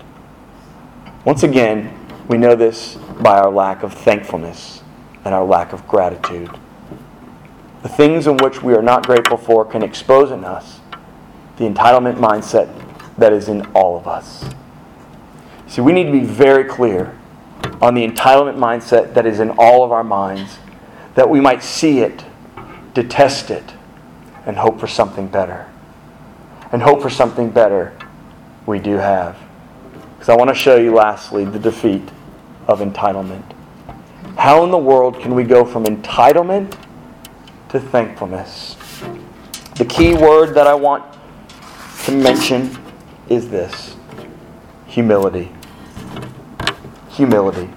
Once 1.25 1.43
again, 1.43 1.93
we 2.29 2.39
know 2.39 2.55
this 2.55 2.95
by 3.21 3.37
our 3.39 3.51
lack 3.51 3.83
of 3.83 3.93
thankfulness 3.93 4.85
and 5.25 5.35
our 5.35 5.45
lack 5.45 5.73
of 5.73 5.89
gratitude. 5.89 6.49
The 7.83 7.89
things 7.89 8.27
in 8.27 8.37
which 8.39 8.63
we 8.63 8.75
are 8.75 8.83
not 8.83 9.07
grateful 9.07 9.37
for 9.37 9.65
can 9.65 9.83
expose 9.83 10.31
in 10.31 10.45
us 10.45 10.81
the 11.59 11.65
entitlement 11.65 12.17
mindset 12.17 12.69
that 13.17 13.33
is 13.33 13.49
in 13.49 13.67
all 13.75 13.97
of 13.97 14.07
us. 14.07 14.45
See, 15.67 15.81
we 15.81 15.93
need 15.93 16.05
to 16.05 16.13
be 16.13 16.25
very 16.25 16.65
clear 16.65 17.17
on 17.83 17.95
the 17.95 18.07
entitlement 18.07 18.57
mindset 18.57 19.15
that 19.15 19.27
is 19.27 19.41
in 19.41 19.51
all 19.51 19.85
of 19.85 19.93
our 19.93 20.05
minds, 20.05 20.59
that 21.15 21.29
we 21.29 21.41
might 21.41 21.63
see 21.63 22.01
it, 22.01 22.25
detest 22.95 23.51
it, 23.51 23.75
and 24.47 24.57
hope 24.57 24.81
for 24.81 24.87
something 24.87 25.29
better. 25.29 25.71
And 26.73 26.83
hope 26.83 27.03
for 27.03 27.11
something 27.11 27.51
better 27.51 27.97
we 28.67 28.79
do 28.79 28.97
have. 28.97 29.37
Because 30.15 30.29
I 30.29 30.37
want 30.37 30.49
to 30.49 30.55
show 30.55 30.77
you, 30.77 30.95
lastly, 30.95 31.45
the 31.45 31.59
defeat 31.59 32.09
of 32.67 32.81
entitlement. 32.81 33.45
How 34.37 34.65
in 34.65 34.71
the 34.71 34.79
world 34.79 35.21
can 35.21 35.35
we 35.35 35.45
go 35.45 35.65
from 35.65 35.85
entitlement 35.85 36.77
to 37.71 37.81
thankfulness? 37.81 38.77
The 39.77 39.85
key 39.85 40.15
word 40.15 40.55
that 40.55 40.67
I 40.67 40.75
want 40.75 41.05
to 42.05 42.13
mention 42.13 42.77
is 43.29 43.49
this 43.49 43.95
humility. 44.87 45.53
Humility. 47.11 47.69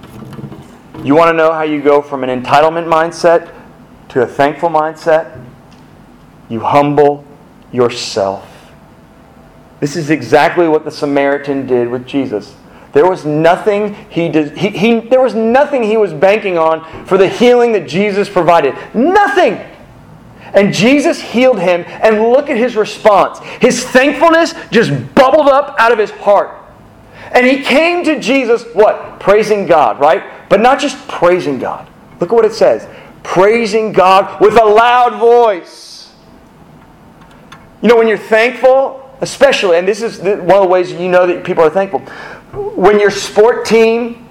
You 1.04 1.14
want 1.14 1.28
to 1.28 1.32
know 1.32 1.52
how 1.52 1.62
you 1.62 1.82
go 1.82 2.00
from 2.00 2.24
an 2.24 2.42
entitlement 2.42 2.86
mindset 2.86 3.52
to 4.10 4.22
a 4.22 4.26
thankful 4.26 4.68
mindset? 4.68 5.44
You 6.48 6.60
humble 6.60 7.24
yourself. 7.72 8.48
This 9.80 9.96
is 9.96 10.10
exactly 10.10 10.68
what 10.68 10.84
the 10.84 10.90
Samaritan 10.90 11.66
did 11.66 11.88
with 11.88 12.06
Jesus. 12.06 12.54
There 12.92 13.08
was 13.08 13.24
nothing 13.24 13.94
he 14.10 14.28
did, 14.28 14.56
he, 14.56 14.68
he, 14.68 15.00
there 15.00 15.20
was 15.20 15.34
nothing 15.34 15.82
he 15.82 15.96
was 15.96 16.12
banking 16.12 16.58
on 16.58 17.06
for 17.06 17.16
the 17.16 17.28
healing 17.28 17.72
that 17.72 17.88
Jesus 17.88 18.28
provided. 18.28 18.74
Nothing. 18.94 19.58
And 20.54 20.72
Jesus 20.72 21.20
healed 21.20 21.58
him, 21.58 21.84
and 21.86 22.20
look 22.30 22.50
at 22.50 22.56
his 22.56 22.76
response. 22.76 23.38
His 23.60 23.84
thankfulness 23.84 24.54
just 24.70 24.90
bubbled 25.14 25.48
up 25.48 25.74
out 25.78 25.92
of 25.92 25.98
his 25.98 26.10
heart. 26.10 26.58
And 27.32 27.46
he 27.46 27.62
came 27.62 28.04
to 28.04 28.20
Jesus, 28.20 28.64
what? 28.74 29.18
Praising 29.18 29.66
God, 29.66 29.98
right? 29.98 30.48
But 30.50 30.60
not 30.60 30.78
just 30.78 31.08
praising 31.08 31.58
God. 31.58 31.88
Look 32.20 32.30
at 32.30 32.34
what 32.34 32.44
it 32.44 32.52
says 32.52 32.88
praising 33.22 33.92
God 33.92 34.40
with 34.40 34.60
a 34.60 34.64
loud 34.64 35.18
voice. 35.18 36.12
You 37.80 37.88
know, 37.88 37.96
when 37.96 38.08
you're 38.08 38.18
thankful, 38.18 39.16
especially, 39.20 39.78
and 39.78 39.86
this 39.86 40.02
is 40.02 40.18
one 40.18 40.50
of 40.50 40.62
the 40.62 40.68
ways 40.68 40.92
you 40.92 41.08
know 41.08 41.26
that 41.26 41.44
people 41.44 41.64
are 41.64 41.70
thankful, 41.70 42.00
when 42.76 43.00
your 43.00 43.10
sport 43.10 43.64
team 43.64 44.21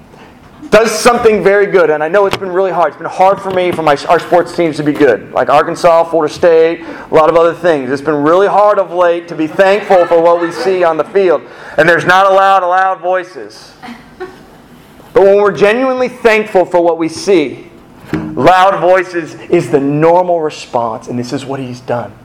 does 0.71 0.89
something 0.89 1.43
very 1.43 1.65
good, 1.67 1.89
and 1.89 2.01
I 2.01 2.07
know 2.07 2.25
it's 2.25 2.37
been 2.37 2.51
really 2.51 2.71
hard. 2.71 2.87
It's 2.87 2.97
been 2.97 3.05
hard 3.05 3.41
for 3.41 3.51
me 3.51 3.73
for 3.73 3.83
my, 3.83 3.97
our 4.07 4.19
sports 4.19 4.55
teams 4.55 4.77
to 4.77 4.83
be 4.83 4.93
good, 4.93 5.31
like 5.33 5.49
Arkansas, 5.49 6.05
Florida 6.05 6.33
State, 6.33 6.79
a 6.79 7.13
lot 7.13 7.29
of 7.29 7.35
other 7.35 7.53
things. 7.53 7.91
It's 7.91 8.01
been 8.01 8.23
really 8.23 8.47
hard 8.47 8.79
of 8.79 8.91
late 8.91 9.27
to 9.27 9.35
be 9.35 9.47
thankful 9.47 10.05
for 10.07 10.21
what 10.21 10.41
we 10.41 10.49
see 10.51 10.85
on 10.85 10.95
the 10.95 11.03
field, 11.03 11.41
and 11.77 11.87
there's 11.87 12.05
not 12.05 12.25
allowed 12.25 12.63
loud 12.63 13.01
voices. 13.01 13.73
But 15.13 15.23
when 15.23 15.41
we're 15.41 15.55
genuinely 15.55 16.07
thankful 16.07 16.63
for 16.63 16.81
what 16.81 16.97
we 16.97 17.09
see, 17.09 17.69
loud 18.13 18.79
voices 18.79 19.35
is 19.49 19.69
the 19.71 19.79
normal 19.79 20.39
response, 20.39 21.09
and 21.09 21.19
this 21.19 21.33
is 21.33 21.45
what 21.45 21.59
he's 21.59 21.81
done. 21.81 22.17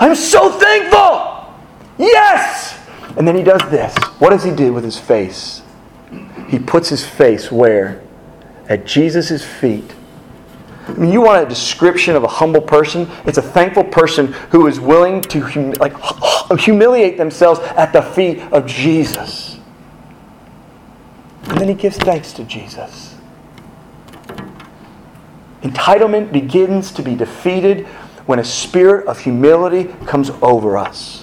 I'm 0.00 0.16
so 0.16 0.50
thankful! 0.50 1.54
Yes! 1.96 2.76
And 3.16 3.28
then 3.28 3.36
he 3.36 3.44
does 3.44 3.62
this. 3.70 3.96
What 4.18 4.30
does 4.30 4.42
he 4.42 4.50
do 4.50 4.72
with 4.72 4.82
his 4.82 4.98
face? 4.98 5.62
He 6.48 6.58
puts 6.58 6.88
his 6.88 7.06
face 7.06 7.50
where? 7.50 8.02
At 8.68 8.86
Jesus' 8.86 9.44
feet. 9.44 9.94
I 10.86 10.92
mean, 10.92 11.12
you 11.12 11.22
want 11.22 11.44
a 11.44 11.48
description 11.48 12.14
of 12.14 12.24
a 12.24 12.28
humble 12.28 12.60
person? 12.60 13.08
It's 13.24 13.38
a 13.38 13.42
thankful 13.42 13.84
person 13.84 14.32
who 14.50 14.66
is 14.66 14.78
willing 14.78 15.22
to 15.22 15.40
hum- 15.40 15.72
like, 15.72 15.94
humiliate 16.60 17.16
themselves 17.16 17.60
at 17.60 17.92
the 17.92 18.02
feet 18.02 18.40
of 18.52 18.66
Jesus. 18.66 19.58
And 21.48 21.58
then 21.58 21.68
he 21.68 21.74
gives 21.74 21.96
thanks 21.96 22.32
to 22.34 22.44
Jesus. 22.44 23.16
Entitlement 25.62 26.32
begins 26.32 26.92
to 26.92 27.02
be 27.02 27.14
defeated 27.14 27.86
when 28.26 28.38
a 28.38 28.44
spirit 28.44 29.06
of 29.06 29.18
humility 29.18 29.84
comes 30.06 30.30
over 30.42 30.76
us. 30.76 31.22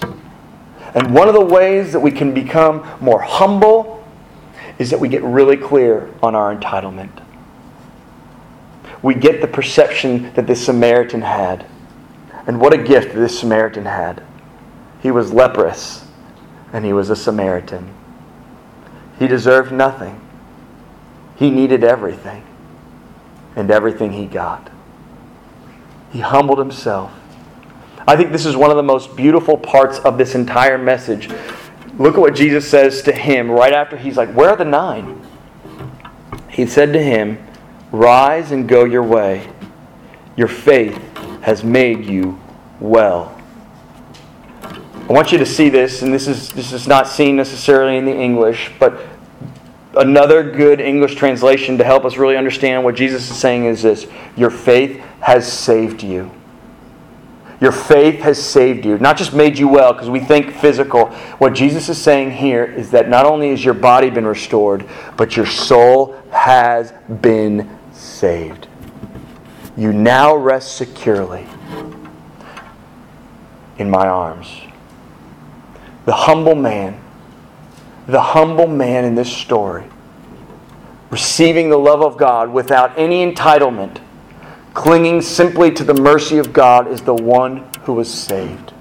And 0.94 1.14
one 1.14 1.28
of 1.28 1.34
the 1.34 1.44
ways 1.44 1.92
that 1.92 2.00
we 2.00 2.10
can 2.10 2.34
become 2.34 2.86
more 3.00 3.20
humble 3.20 3.91
is 4.78 4.90
that 4.90 5.00
we 5.00 5.08
get 5.08 5.22
really 5.22 5.56
clear 5.56 6.12
on 6.22 6.34
our 6.34 6.54
entitlement. 6.54 7.22
We 9.02 9.14
get 9.14 9.40
the 9.40 9.48
perception 9.48 10.32
that 10.34 10.46
this 10.46 10.64
Samaritan 10.64 11.22
had. 11.22 11.66
And 12.46 12.60
what 12.60 12.72
a 12.72 12.78
gift 12.78 13.14
this 13.14 13.38
Samaritan 13.38 13.84
had. 13.84 14.22
He 15.00 15.10
was 15.10 15.32
leprous, 15.32 16.04
and 16.72 16.84
he 16.84 16.92
was 16.92 17.10
a 17.10 17.16
Samaritan. 17.16 17.92
He 19.18 19.26
deserved 19.26 19.72
nothing. 19.72 20.20
He 21.36 21.50
needed 21.50 21.82
everything, 21.84 22.44
and 23.56 23.70
everything 23.70 24.12
he 24.12 24.26
got. 24.26 24.70
He 26.12 26.20
humbled 26.20 26.58
himself. 26.58 27.12
I 28.06 28.16
think 28.16 28.32
this 28.32 28.46
is 28.46 28.56
one 28.56 28.70
of 28.70 28.76
the 28.76 28.82
most 28.82 29.16
beautiful 29.16 29.56
parts 29.56 29.98
of 30.00 30.18
this 30.18 30.34
entire 30.34 30.78
message 30.78 31.28
Look 32.02 32.16
at 32.16 32.20
what 32.20 32.34
Jesus 32.34 32.68
says 32.68 33.00
to 33.02 33.12
him 33.12 33.48
right 33.48 33.72
after 33.72 33.96
he's 33.96 34.16
like, 34.16 34.34
Where 34.34 34.50
are 34.50 34.56
the 34.56 34.64
nine? 34.64 35.24
He 36.48 36.66
said 36.66 36.92
to 36.94 37.00
him, 37.00 37.38
Rise 37.92 38.50
and 38.50 38.68
go 38.68 38.82
your 38.82 39.04
way. 39.04 39.48
Your 40.36 40.48
faith 40.48 41.00
has 41.42 41.62
made 41.62 42.04
you 42.04 42.40
well. 42.80 43.40
I 44.64 45.12
want 45.12 45.30
you 45.30 45.38
to 45.38 45.46
see 45.46 45.68
this, 45.68 46.02
and 46.02 46.12
this 46.12 46.26
is, 46.26 46.48
this 46.48 46.72
is 46.72 46.88
not 46.88 47.06
seen 47.06 47.36
necessarily 47.36 47.96
in 47.98 48.04
the 48.04 48.16
English, 48.16 48.72
but 48.80 49.00
another 49.96 50.42
good 50.42 50.80
English 50.80 51.14
translation 51.14 51.78
to 51.78 51.84
help 51.84 52.04
us 52.04 52.16
really 52.16 52.36
understand 52.36 52.82
what 52.82 52.96
Jesus 52.96 53.30
is 53.30 53.36
saying 53.36 53.66
is 53.66 53.82
this 53.82 54.08
Your 54.36 54.50
faith 54.50 55.00
has 55.20 55.50
saved 55.50 56.02
you. 56.02 56.32
Your 57.62 57.70
faith 57.70 58.22
has 58.22 58.42
saved 58.42 58.84
you, 58.84 58.98
not 58.98 59.16
just 59.16 59.32
made 59.32 59.56
you 59.56 59.68
well, 59.68 59.92
because 59.92 60.10
we 60.10 60.18
think 60.18 60.50
physical. 60.50 61.10
What 61.38 61.54
Jesus 61.54 61.88
is 61.88 61.96
saying 61.96 62.32
here 62.32 62.64
is 62.64 62.90
that 62.90 63.08
not 63.08 63.24
only 63.24 63.50
has 63.50 63.64
your 63.64 63.72
body 63.72 64.10
been 64.10 64.26
restored, 64.26 64.84
but 65.16 65.36
your 65.36 65.46
soul 65.46 66.20
has 66.32 66.92
been 67.20 67.70
saved. 67.92 68.66
You 69.76 69.92
now 69.92 70.34
rest 70.34 70.76
securely 70.76 71.46
in 73.78 73.88
my 73.88 74.08
arms. 74.08 74.48
The 76.04 76.14
humble 76.14 76.56
man, 76.56 77.00
the 78.08 78.20
humble 78.20 78.66
man 78.66 79.04
in 79.04 79.14
this 79.14 79.32
story, 79.32 79.84
receiving 81.10 81.70
the 81.70 81.78
love 81.78 82.02
of 82.02 82.16
God 82.16 82.52
without 82.52 82.98
any 82.98 83.24
entitlement 83.24 84.01
clinging 84.74 85.20
simply 85.20 85.70
to 85.72 85.84
the 85.84 85.94
mercy 85.94 86.38
of 86.38 86.52
God 86.52 86.88
is 86.88 87.02
the 87.02 87.14
one 87.14 87.68
who 87.82 87.94
was 87.94 88.12
saved. 88.12 88.72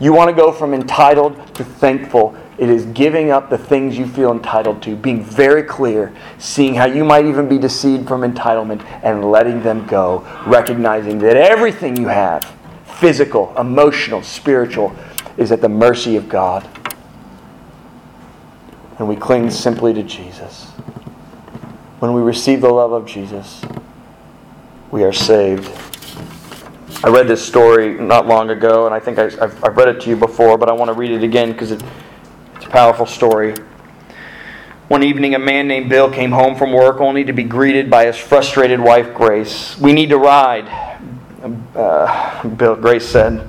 You 0.00 0.12
want 0.12 0.30
to 0.30 0.36
go 0.36 0.52
from 0.52 0.74
entitled 0.74 1.54
to 1.54 1.64
thankful. 1.64 2.36
It 2.58 2.70
is 2.70 2.86
giving 2.86 3.30
up 3.30 3.50
the 3.50 3.58
things 3.58 3.98
you 3.98 4.06
feel 4.06 4.32
entitled 4.32 4.82
to, 4.82 4.96
being 4.96 5.22
very 5.22 5.62
clear, 5.62 6.14
seeing 6.38 6.74
how 6.74 6.86
you 6.86 7.04
might 7.04 7.26
even 7.26 7.48
be 7.48 7.58
deceived 7.58 8.08
from 8.08 8.22
entitlement, 8.22 8.82
and 9.02 9.30
letting 9.30 9.62
them 9.62 9.86
go, 9.86 10.26
recognizing 10.46 11.18
that 11.18 11.36
everything 11.36 11.96
you 11.96 12.08
have 12.08 12.56
physical, 12.86 13.54
emotional, 13.58 14.22
spiritual 14.22 14.96
is 15.36 15.52
at 15.52 15.60
the 15.60 15.68
mercy 15.68 16.16
of 16.16 16.28
God. 16.28 16.66
And 18.98 19.06
we 19.06 19.16
cling 19.16 19.50
simply 19.50 19.92
to 19.92 20.02
Jesus. 20.02 20.64
When 21.98 22.14
we 22.14 22.22
receive 22.22 22.62
the 22.62 22.70
love 22.70 22.92
of 22.92 23.06
Jesus, 23.06 23.62
we 24.96 25.04
are 25.04 25.12
saved. 25.12 25.70
I 27.04 27.10
read 27.10 27.28
this 27.28 27.46
story 27.46 28.00
not 28.00 28.26
long 28.26 28.48
ago, 28.48 28.86
and 28.86 28.94
I 28.94 28.98
think 28.98 29.18
I, 29.18 29.24
have 29.24 29.62
I've 29.62 29.76
read 29.76 29.88
it 29.88 30.00
to 30.00 30.08
you 30.08 30.16
before, 30.16 30.56
but 30.56 30.70
I 30.70 30.72
want 30.72 30.88
to 30.88 30.94
read 30.94 31.10
it 31.10 31.22
again 31.22 31.52
because 31.52 31.70
it, 31.70 31.82
it's 32.54 32.64
a 32.64 32.70
powerful 32.70 33.04
story. 33.04 33.54
One 34.88 35.02
evening, 35.02 35.34
a 35.34 35.38
man 35.38 35.68
named 35.68 35.90
Bill 35.90 36.10
came 36.10 36.32
home 36.32 36.56
from 36.56 36.72
work 36.72 37.02
only 37.02 37.24
to 37.24 37.34
be 37.34 37.42
greeted 37.42 37.90
by 37.90 38.06
his 38.06 38.16
frustrated 38.16 38.80
wife, 38.80 39.12
Grace. 39.12 39.78
We 39.78 39.92
need 39.92 40.08
to 40.08 40.16
ride, 40.16 40.66
uh, 41.74 42.48
Bill, 42.48 42.76
Grace 42.76 43.06
said. 43.06 43.46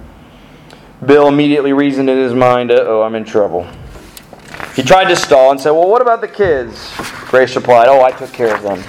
Bill 1.06 1.30
immediately 1.30 1.72
reasoned 1.72 2.10
in 2.10 2.18
his 2.18 2.34
mind, 2.34 2.72
oh, 2.72 3.04
I'm 3.04 3.16
in 3.16 3.24
trouble. 3.24 3.66
He 4.76 4.84
tried 4.84 5.06
to 5.06 5.16
stall 5.16 5.52
and 5.52 5.62
said, 5.62 5.72
Well, 5.72 5.88
what 5.88 6.02
about 6.02 6.20
the 6.20 6.28
kids? 6.28 6.94
Grace 7.30 7.56
replied, 7.56 7.88
Oh, 7.88 8.02
I 8.02 8.12
took 8.12 8.34
care 8.34 8.54
of 8.54 8.64
them. 8.64 8.84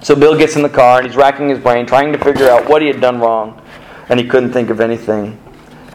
So 0.00 0.14
Bill 0.14 0.38
gets 0.38 0.56
in 0.56 0.62
the 0.62 0.68
car 0.68 0.98
and 0.98 1.06
he's 1.06 1.16
racking 1.16 1.48
his 1.48 1.58
brain, 1.58 1.86
trying 1.86 2.12
to 2.12 2.18
figure 2.18 2.48
out 2.48 2.68
what 2.68 2.82
he 2.82 2.88
had 2.88 3.00
done 3.00 3.20
wrong. 3.20 3.60
and 4.10 4.18
he 4.18 4.26
couldn't 4.26 4.52
think 4.52 4.70
of 4.70 4.80
anything. 4.80 5.38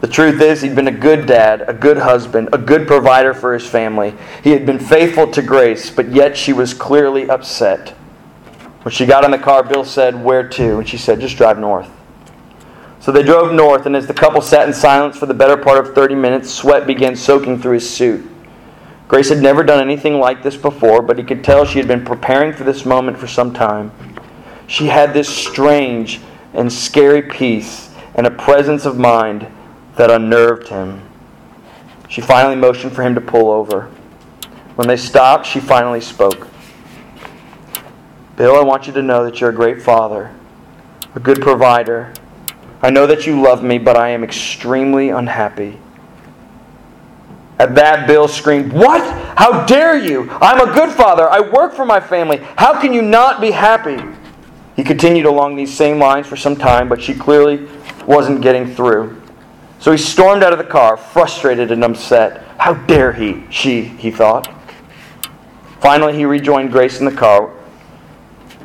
The 0.00 0.06
truth 0.06 0.40
is, 0.40 0.62
he'd 0.62 0.76
been 0.76 0.86
a 0.86 0.92
good 0.92 1.26
dad, 1.26 1.64
a 1.66 1.72
good 1.72 1.96
husband, 1.96 2.50
a 2.52 2.58
good 2.58 2.86
provider 2.86 3.34
for 3.34 3.54
his 3.54 3.66
family. 3.66 4.14
He 4.44 4.50
had 4.50 4.66
been 4.66 4.78
faithful 4.78 5.30
to 5.32 5.42
Grace, 5.42 5.90
but 5.90 6.12
yet 6.12 6.36
she 6.36 6.52
was 6.52 6.74
clearly 6.74 7.28
upset. 7.28 7.88
When 8.82 8.92
she 8.92 9.06
got 9.06 9.24
in 9.24 9.30
the 9.30 9.38
car, 9.38 9.62
Bill 9.62 9.84
said, 9.84 10.22
Where 10.22 10.46
to? 10.46 10.78
And 10.78 10.88
she 10.88 10.98
said, 10.98 11.20
Just 11.20 11.38
drive 11.38 11.58
north. 11.58 11.90
So 13.00 13.12
they 13.12 13.22
drove 13.22 13.52
north, 13.52 13.86
and 13.86 13.96
as 13.96 14.06
the 14.06 14.14
couple 14.14 14.42
sat 14.42 14.68
in 14.68 14.74
silence 14.74 15.16
for 15.16 15.26
the 15.26 15.34
better 15.34 15.56
part 15.56 15.84
of 15.84 15.94
30 15.94 16.14
minutes, 16.14 16.52
sweat 16.52 16.86
began 16.86 17.16
soaking 17.16 17.60
through 17.60 17.74
his 17.74 17.88
suit. 17.88 18.30
Grace 19.06 19.28
had 19.28 19.42
never 19.42 19.62
done 19.62 19.80
anything 19.80 20.18
like 20.18 20.42
this 20.42 20.56
before, 20.56 21.02
but 21.02 21.18
he 21.18 21.24
could 21.24 21.44
tell 21.44 21.64
she 21.64 21.78
had 21.78 21.88
been 21.88 22.04
preparing 22.04 22.52
for 22.52 22.64
this 22.64 22.86
moment 22.86 23.18
for 23.18 23.26
some 23.26 23.52
time. 23.52 23.92
She 24.66 24.86
had 24.86 25.12
this 25.12 25.28
strange 25.28 26.20
and 26.54 26.72
scary 26.72 27.22
peace 27.22 27.90
and 28.14 28.26
a 28.26 28.30
presence 28.30 28.86
of 28.86 28.98
mind 28.98 29.46
that 29.96 30.10
unnerved 30.10 30.68
him. 30.68 31.02
She 32.08 32.20
finally 32.20 32.56
motioned 32.56 32.92
for 32.92 33.02
him 33.02 33.14
to 33.14 33.20
pull 33.20 33.50
over. 33.50 33.90
When 34.76 34.88
they 34.88 34.96
stopped, 34.96 35.46
she 35.46 35.60
finally 35.60 36.00
spoke. 36.00 36.48
Bill, 38.36 38.56
I 38.56 38.62
want 38.62 38.86
you 38.86 38.92
to 38.94 39.02
know 39.02 39.24
that 39.24 39.40
you're 39.40 39.50
a 39.50 39.54
great 39.54 39.82
father, 39.82 40.34
a 41.14 41.20
good 41.20 41.40
provider. 41.40 42.12
I 42.82 42.90
know 42.90 43.06
that 43.06 43.26
you 43.26 43.40
love 43.40 43.62
me, 43.62 43.78
but 43.78 43.96
I 43.96 44.08
am 44.08 44.24
extremely 44.24 45.10
unhappy. 45.10 45.78
At 47.58 47.74
that, 47.76 48.06
Bill 48.06 48.26
screamed, 48.26 48.72
What? 48.72 49.02
How 49.38 49.64
dare 49.64 49.96
you? 49.96 50.28
I'm 50.40 50.68
a 50.68 50.72
good 50.72 50.90
father. 50.90 51.28
I 51.28 51.40
work 51.40 51.72
for 51.72 51.84
my 51.84 52.00
family. 52.00 52.38
How 52.56 52.80
can 52.80 52.92
you 52.92 53.02
not 53.02 53.40
be 53.40 53.50
happy? 53.50 54.02
He 54.76 54.82
continued 54.82 55.26
along 55.26 55.54
these 55.54 55.72
same 55.72 55.98
lines 55.98 56.26
for 56.26 56.36
some 56.36 56.56
time, 56.56 56.88
but 56.88 57.00
she 57.00 57.14
clearly 57.14 57.68
wasn't 58.06 58.42
getting 58.42 58.74
through. 58.74 59.20
So 59.78 59.92
he 59.92 59.98
stormed 59.98 60.42
out 60.42 60.52
of 60.52 60.58
the 60.58 60.64
car, 60.64 60.96
frustrated 60.96 61.70
and 61.70 61.84
upset. 61.84 62.42
How 62.58 62.74
dare 62.74 63.12
he, 63.12 63.44
she, 63.50 63.82
he 63.82 64.10
thought. 64.10 64.52
Finally, 65.80 66.16
he 66.16 66.24
rejoined 66.24 66.72
Grace 66.72 66.98
in 66.98 67.04
the 67.04 67.12
car, 67.12 67.52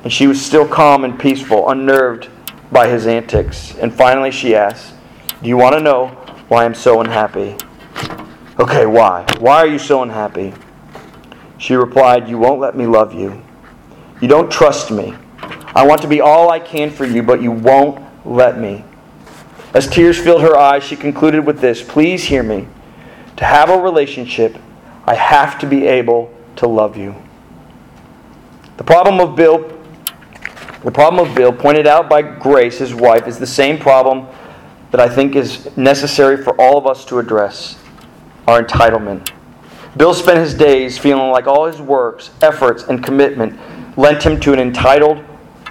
and 0.04 0.12
she 0.12 0.26
was 0.26 0.44
still 0.44 0.68
calm 0.68 1.04
and 1.04 1.20
peaceful, 1.20 1.70
unnerved 1.70 2.30
by 2.72 2.88
his 2.88 3.06
antics. 3.06 3.76
And 3.76 3.94
finally, 3.94 4.32
she 4.32 4.56
asked, 4.56 4.94
Do 5.44 5.50
you 5.50 5.58
want 5.58 5.76
to 5.76 5.82
know 5.82 6.08
why 6.48 6.66
I'm 6.66 6.74
so 6.74 7.02
unhappy? 7.02 7.58
Okay, 8.60 8.86
why? 8.86 9.26
Why 9.40 9.60
are 9.60 9.68
you 9.68 9.80
so 9.80 10.04
unhappy? 10.04 10.54
She 11.58 11.76
replied, 11.76 12.28
You 12.28 12.38
won't 12.38 12.60
let 12.60 12.76
me 12.76 12.86
love 12.86 13.14
you. 13.14 13.42
You 14.22 14.28
don't 14.28 14.52
trust 14.52 14.92
me. 14.92 15.16
I 15.74 15.86
want 15.86 16.02
to 16.02 16.10
be 16.10 16.20
all 16.20 16.50
I 16.50 16.60
can 16.60 16.92
for 16.92 17.06
you, 17.06 17.24
but 17.24 17.42
you 17.42 17.52
won't 17.52 18.04
let 18.26 18.60
me. 18.60 18.84
As 19.74 19.88
tears 19.88 20.20
filled 20.20 20.42
her 20.42 20.58
eyes, 20.58 20.84
she 20.84 20.98
concluded 20.98 21.46
with 21.46 21.62
this 21.62 21.82
Please 21.82 22.26
hear 22.26 22.44
me. 22.44 22.68
To 23.38 23.46
have 23.46 23.70
a 23.70 23.78
relationship, 23.78 24.58
I 25.06 25.16
have 25.16 25.58
to 25.60 25.66
be 25.66 25.88
able 25.88 26.34
to 26.58 26.68
love 26.68 26.98
you. 26.98 27.16
The 28.76 28.84
problem 28.84 29.22
of 29.22 29.38
Bill 29.38 29.80
the 30.84 30.92
problem 30.92 31.28
of 31.28 31.36
Bill, 31.36 31.52
pointed 31.52 31.88
out 31.88 32.10
by 32.10 32.22
Grace, 32.22 32.78
his 32.78 32.94
wife, 32.94 33.28
is 33.28 33.38
the 33.38 33.48
same 33.48 33.78
problem 33.78 34.28
that 34.92 35.02
I 35.02 35.10
think 35.10 35.36
is 35.36 35.76
necessary 35.76 36.42
for 36.42 36.60
all 36.60 36.78
of 36.78 36.88
us 36.88 37.04
to 37.06 37.20
address 37.20 37.78
our 38.50 38.64
entitlement. 38.64 39.32
Bill 39.96 40.14
spent 40.14 40.40
his 40.40 40.54
days 40.54 40.98
feeling 40.98 41.32
like 41.32 41.48
all 41.48 41.66
his 41.66 41.80
works, 41.80 42.32
efforts, 42.42 42.84
and 42.84 43.04
commitment 43.04 43.60
lent 43.98 44.24
him 44.24 44.40
to 44.42 44.54
an 44.54 44.60
entitled 44.60 45.24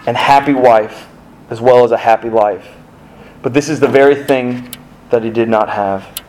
and 0.06 0.16
happy 0.16 0.54
wife, 0.54 1.08
as 1.50 1.60
well 1.60 1.84
as 1.84 1.90
a 1.90 1.96
happy 1.96 2.30
life. 2.30 2.66
But 3.42 3.54
this 3.54 3.68
is 3.68 3.80
the 3.80 3.88
very 3.88 4.14
thing 4.24 4.74
that 5.10 5.22
he 5.22 5.30
did 5.30 5.48
not 5.48 5.68
have. 5.70 6.22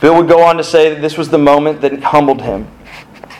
Bill 0.00 0.16
would 0.16 0.28
go 0.28 0.42
on 0.42 0.56
to 0.56 0.64
say 0.64 0.92
that 0.92 1.00
this 1.00 1.16
was 1.16 1.30
the 1.30 1.38
moment 1.38 1.80
that 1.80 2.02
humbled 2.02 2.42
him, 2.42 2.68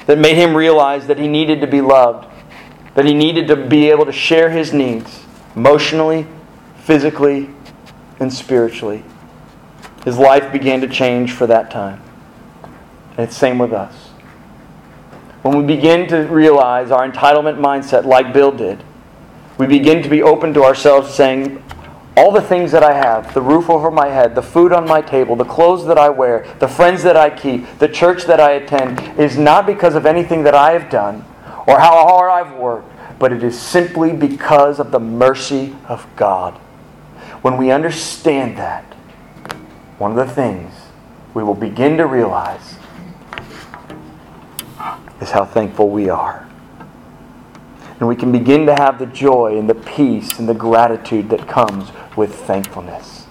that 0.07 0.19
made 0.19 0.37
him 0.37 0.57
realize 0.57 1.07
that 1.07 1.19
he 1.19 1.29
needed 1.29 1.61
to 1.61 1.67
be 1.67 1.81
loved, 1.81 2.29
that 2.95 3.05
he 3.05 3.15
needed 3.15 3.49
to 3.49 3.57
be 3.57 3.91
able 3.91 4.05
to 4.05 4.13
share 4.13 4.51
his 4.51 4.73
needs 4.73 5.25
emotionally, 5.57 6.27
physically, 6.77 7.51
and 8.21 8.33
spiritually. 8.33 9.05
His 10.05 10.19
life 10.19 10.53
began 10.53 10.81
to 10.81 10.89
change 10.89 11.33
for 11.33 11.47
that 11.47 11.71
time. 11.71 12.03
And 13.23 13.29
it's 13.29 13.39
same 13.39 13.57
with 13.57 13.73
us. 13.73 13.95
When 15.43 15.57
we 15.57 15.63
begin 15.63 16.09
to 16.09 16.23
realize 16.23 16.91
our 16.91 17.09
entitlement 17.09 17.57
mindset, 17.57 18.05
like 18.05 18.33
Bill 18.33 18.51
did, 18.51 18.83
we 19.59 19.69
begin 19.69 20.03
to 20.03 20.09
be 20.09 20.25
open 20.25 20.53
to 20.55 20.65
ourselves 20.65 21.15
saying, 21.15 21.63
all 22.17 22.33
the 22.33 22.43
things 22.43 22.73
that 22.73 22.83
I 22.83 22.95
have 22.95 23.33
the 23.33 23.41
roof 23.41 23.71
over 23.71 23.93
my 23.93 24.09
head, 24.09 24.35
the 24.35 24.43
food 24.43 24.73
on 24.73 24.89
my 24.89 25.01
table, 25.01 25.37
the 25.37 25.45
clothes 25.45 25.87
that 25.87 25.99
I 25.99 26.09
wear, 26.09 26.53
the 26.59 26.67
friends 26.67 27.05
that 27.05 27.17
I 27.17 27.31
keep, 27.31 27.65
the 27.79 27.87
church 27.87 28.25
that 28.25 28.41
I 28.41 28.55
attend 28.55 28.99
is 29.21 29.39
not 29.39 29.67
because 29.67 29.95
of 29.95 30.05
anything 30.05 30.43
that 30.43 30.57
I 30.57 30.73
have 30.73 30.91
done 30.91 31.25
or 31.69 31.79
how 31.79 32.05
hard 32.05 32.29
I've 32.29 32.57
worked, 32.57 32.91
but 33.21 33.33
it 33.33 33.45
is 33.45 33.57
simply 33.57 34.13
because 34.13 34.81
of 34.81 34.91
the 34.91 34.99
mercy 34.99 35.77
of 35.87 36.09
God. 36.17 36.55
When 37.43 37.57
we 37.57 37.71
understand 37.71 38.59
that, 38.59 38.83
one 39.99 40.11
of 40.11 40.17
the 40.17 40.35
things 40.35 40.75
we 41.35 41.43
will 41.43 41.55
begin 41.55 41.97
to 41.97 42.07
realize 42.07 42.77
is 45.23 45.31
how 45.31 45.45
thankful 45.45 45.89
we 45.89 46.11
are. 46.11 46.47
And 48.01 48.09
we 48.09 48.17
can 48.17 48.33
begin 48.33 48.67
to 48.67 48.75
have 48.75 48.99
the 48.99 49.07
joy 49.07 49.57
and 49.57 49.71
the 49.71 49.77
peace 49.77 50.41
and 50.41 50.49
the 50.49 50.55
gratitude 50.55 51.31
that 51.31 51.47
comes 51.47 51.91
with 52.17 52.35
thankfulness. 52.35 53.27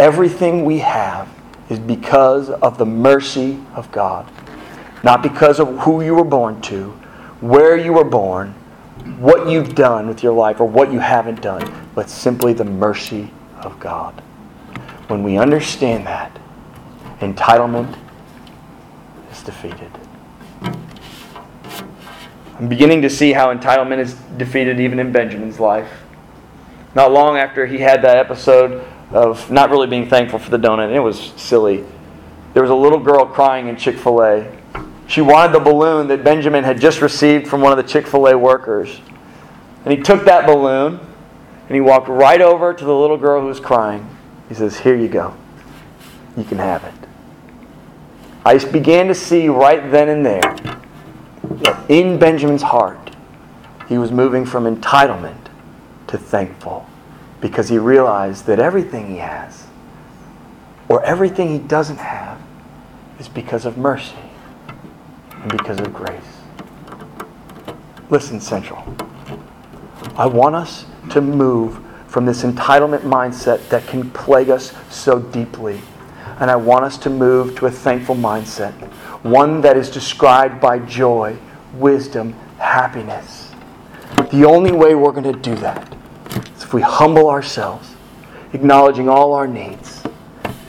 Everything 0.00 0.64
we 0.64 0.78
have 0.80 1.28
is 1.68 1.78
because 1.78 2.50
of 2.50 2.78
the 2.78 2.84
mercy 2.86 3.60
of 3.74 3.90
God, 3.92 4.28
not 5.04 5.22
because 5.22 5.60
of 5.60 5.68
who 5.78 6.02
you 6.02 6.16
were 6.16 6.24
born 6.24 6.60
to, 6.62 6.90
where 7.40 7.76
you 7.76 7.92
were 7.92 8.04
born, 8.04 8.48
what 9.20 9.48
you've 9.48 9.76
done 9.76 10.08
with 10.08 10.24
your 10.24 10.32
life, 10.32 10.58
or 10.58 10.66
what 10.66 10.92
you 10.92 10.98
haven't 10.98 11.40
done, 11.40 11.72
but 11.94 12.10
simply 12.10 12.52
the 12.52 12.64
mercy 12.64 13.30
of 13.60 13.78
God. 13.78 14.20
When 15.06 15.22
we 15.22 15.38
understand 15.38 16.06
that, 16.08 16.36
entitlement 17.20 17.96
is 19.30 19.42
defeated. 19.44 19.90
I'm 22.60 22.68
beginning 22.68 23.00
to 23.02 23.08
see 23.08 23.32
how 23.32 23.54
entitlement 23.54 24.00
is 24.00 24.12
defeated 24.36 24.80
even 24.80 24.98
in 24.98 25.12
Benjamin's 25.12 25.58
life. 25.58 25.90
Not 26.94 27.10
long 27.10 27.38
after 27.38 27.64
he 27.64 27.78
had 27.78 28.02
that 28.02 28.18
episode 28.18 28.86
of 29.12 29.50
not 29.50 29.70
really 29.70 29.86
being 29.86 30.10
thankful 30.10 30.38
for 30.38 30.50
the 30.50 30.58
donut, 30.58 30.88
and 30.88 30.94
it 30.94 31.00
was 31.00 31.32
silly. 31.36 31.86
There 32.52 32.62
was 32.62 32.70
a 32.70 32.74
little 32.74 32.98
girl 32.98 33.24
crying 33.24 33.68
in 33.68 33.76
Chick 33.76 33.96
fil 33.96 34.22
A. 34.22 34.58
She 35.06 35.22
wanted 35.22 35.54
the 35.54 35.60
balloon 35.60 36.08
that 36.08 36.22
Benjamin 36.22 36.62
had 36.62 36.78
just 36.78 37.00
received 37.00 37.48
from 37.48 37.62
one 37.62 37.72
of 37.72 37.78
the 37.78 37.90
Chick 37.90 38.06
fil 38.06 38.26
A 38.26 38.36
workers. 38.36 39.00
And 39.86 39.96
he 39.96 40.02
took 40.02 40.26
that 40.26 40.46
balloon 40.46 41.00
and 41.00 41.74
he 41.74 41.80
walked 41.80 42.08
right 42.08 42.42
over 42.42 42.74
to 42.74 42.84
the 42.84 42.94
little 42.94 43.16
girl 43.16 43.40
who 43.40 43.46
was 43.46 43.58
crying. 43.58 44.06
He 44.50 44.54
says, 44.54 44.80
Here 44.80 44.96
you 44.96 45.08
go. 45.08 45.34
You 46.36 46.44
can 46.44 46.58
have 46.58 46.84
it. 46.84 46.94
I 48.44 48.58
began 48.58 49.06
to 49.06 49.14
see 49.14 49.48
right 49.48 49.90
then 49.90 50.10
and 50.10 50.26
there 50.26 50.69
in 51.88 52.18
Benjamin's 52.18 52.62
heart, 52.62 53.14
he 53.88 53.98
was 53.98 54.12
moving 54.12 54.46
from 54.46 54.64
entitlement 54.64 55.48
to 56.06 56.16
thankful 56.18 56.86
because 57.40 57.68
he 57.68 57.78
realized 57.78 58.46
that 58.46 58.58
everything 58.58 59.08
he 59.08 59.16
has 59.16 59.66
or 60.88 61.02
everything 61.04 61.48
he 61.48 61.58
doesn't 61.58 61.98
have 61.98 62.40
is 63.18 63.28
because 63.28 63.66
of 63.66 63.78
mercy 63.78 64.16
and 65.32 65.50
because 65.50 65.78
of 65.80 65.92
grace. 65.92 66.20
Listen, 68.10 68.40
Central. 68.40 68.82
I 70.16 70.26
want 70.26 70.54
us 70.54 70.84
to 71.10 71.20
move 71.20 71.80
from 72.08 72.26
this 72.26 72.42
entitlement 72.42 73.02
mindset 73.02 73.68
that 73.68 73.86
can 73.86 74.10
plague 74.10 74.50
us 74.50 74.74
so 74.90 75.20
deeply. 75.20 75.80
And 76.40 76.50
I 76.50 76.56
want 76.56 76.84
us 76.84 76.98
to 76.98 77.10
move 77.10 77.56
to 77.58 77.66
a 77.66 77.70
thankful 77.70 78.16
mindset, 78.16 78.72
one 79.22 79.60
that 79.60 79.76
is 79.76 79.90
described 79.90 80.60
by 80.60 80.80
joy, 80.80 81.36
wisdom, 81.74 82.32
happiness. 82.58 83.52
The 84.30 84.44
only 84.44 84.72
way 84.72 84.94
we're 84.94 85.12
going 85.12 85.32
to 85.32 85.38
do 85.38 85.54
that 85.56 85.96
is 86.56 86.62
if 86.62 86.74
we 86.74 86.82
humble 86.82 87.28
ourselves, 87.28 87.94
acknowledging 88.52 89.08
all 89.08 89.32
our 89.32 89.46
needs, 89.46 90.02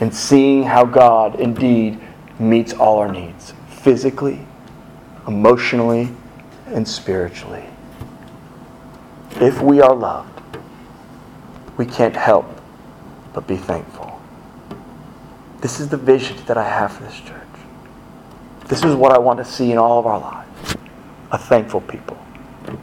and 0.00 0.14
seeing 0.14 0.62
how 0.62 0.84
God 0.84 1.38
indeed 1.40 2.00
meets 2.38 2.72
all 2.72 2.98
our 2.98 3.10
needs 3.10 3.54
physically, 3.68 4.44
emotionally, 5.26 6.08
and 6.66 6.86
spiritually. 6.86 7.64
If 9.36 9.60
we 9.60 9.80
are 9.80 9.94
loved, 9.94 10.40
we 11.76 11.86
can't 11.86 12.16
help 12.16 12.46
but 13.32 13.46
be 13.46 13.56
thankful. 13.56 14.20
This 15.60 15.80
is 15.80 15.88
the 15.88 15.96
vision 15.96 16.36
that 16.46 16.56
I 16.56 16.68
have 16.68 16.92
for 16.92 17.04
this 17.04 17.20
church. 17.20 17.38
This 18.66 18.84
is 18.84 18.94
what 18.94 19.12
I 19.12 19.18
want 19.18 19.38
to 19.38 19.44
see 19.44 19.70
in 19.70 19.78
all 19.78 19.98
of 19.98 20.06
our 20.06 20.18
lives 20.18 20.41
a 21.32 21.38
thankful 21.38 21.80
people, 21.80 22.18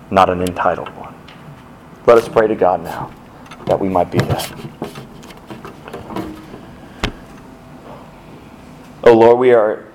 not 0.10 0.30
an 0.30 0.41
entitled 0.41 0.89
one. 0.97 1.14
Let 2.08 2.18
us 2.18 2.28
pray 2.28 2.47
to 2.47 2.56
God 2.56 2.84
now 2.84 3.14
that 3.68 3.80
we 3.80 3.88
might 3.88 4.12
be 4.12 4.18
that. 4.18 4.54
Oh 9.04 9.14
Lord, 9.14 9.38
we 9.38 9.54
are 9.54 9.86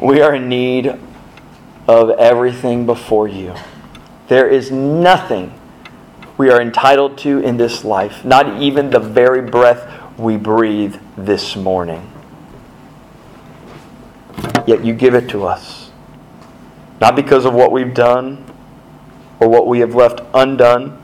we 0.00 0.20
are 0.20 0.34
in 0.34 0.48
need 0.48 0.94
of 1.88 2.10
everything 2.10 2.84
before 2.86 3.28
you. 3.28 3.54
There 4.28 4.48
is 4.48 4.70
nothing 4.70 5.58
we 6.36 6.50
are 6.50 6.60
entitled 6.60 7.18
to 7.18 7.38
in 7.40 7.56
this 7.56 7.84
life, 7.84 8.24
not 8.24 8.60
even 8.60 8.90
the 8.90 9.00
very 9.00 9.42
breath 9.42 10.18
we 10.18 10.36
breathe 10.36 10.96
this 11.16 11.56
morning. 11.56 12.10
Yet 14.66 14.84
you 14.84 14.94
give 14.94 15.14
it 15.14 15.28
to 15.30 15.44
us. 15.44 15.81
Not 17.02 17.16
because 17.16 17.46
of 17.46 17.52
what 17.52 17.72
we've 17.72 17.92
done 17.92 18.44
or 19.40 19.48
what 19.48 19.66
we 19.66 19.80
have 19.80 19.96
left 19.96 20.20
undone, 20.34 20.96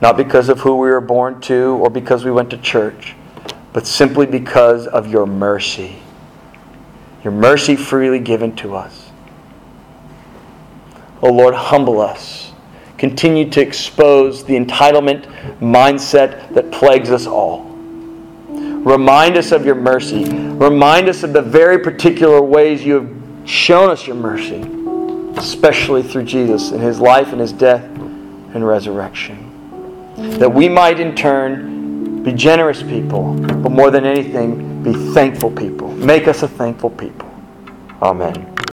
not 0.00 0.16
because 0.16 0.48
of 0.48 0.60
who 0.60 0.76
we 0.76 0.90
were 0.90 1.00
born 1.00 1.40
to 1.40 1.76
or 1.82 1.90
because 1.90 2.24
we 2.24 2.30
went 2.30 2.50
to 2.50 2.56
church, 2.56 3.16
but 3.72 3.84
simply 3.84 4.26
because 4.26 4.86
of 4.86 5.10
your 5.10 5.26
mercy. 5.26 5.96
Your 7.24 7.32
mercy 7.32 7.74
freely 7.74 8.20
given 8.20 8.54
to 8.54 8.76
us. 8.76 9.10
Oh 11.20 11.32
Lord, 11.32 11.56
humble 11.56 12.00
us. 12.00 12.52
Continue 12.96 13.50
to 13.50 13.60
expose 13.60 14.44
the 14.44 14.54
entitlement 14.54 15.24
mindset 15.58 16.54
that 16.54 16.70
plagues 16.70 17.10
us 17.10 17.26
all. 17.26 17.64
Remind 18.48 19.36
us 19.36 19.50
of 19.50 19.66
your 19.66 19.74
mercy. 19.74 20.26
Remind 20.26 21.08
us 21.08 21.24
of 21.24 21.32
the 21.32 21.42
very 21.42 21.80
particular 21.80 22.40
ways 22.40 22.84
you 22.84 22.94
have 22.94 23.48
shown 23.48 23.90
us 23.90 24.06
your 24.06 24.14
mercy, 24.14 24.62
especially 25.36 26.02
through 26.02 26.24
Jesus 26.24 26.70
in 26.70 26.80
his 26.80 27.00
life 27.00 27.32
and 27.32 27.40
his 27.40 27.52
death 27.52 27.84
and 27.84 28.66
resurrection. 28.66 29.48
That 30.38 30.52
we 30.52 30.68
might 30.68 31.00
in 31.00 31.14
turn 31.14 32.22
be 32.22 32.32
generous 32.32 32.82
people, 32.82 33.34
but 33.34 33.72
more 33.72 33.90
than 33.90 34.04
anything, 34.04 34.82
be 34.82 34.92
thankful 35.12 35.50
people. 35.50 35.92
Make 35.92 36.28
us 36.28 36.42
a 36.42 36.48
thankful 36.48 36.90
people. 36.90 37.28
Amen. 38.00 38.51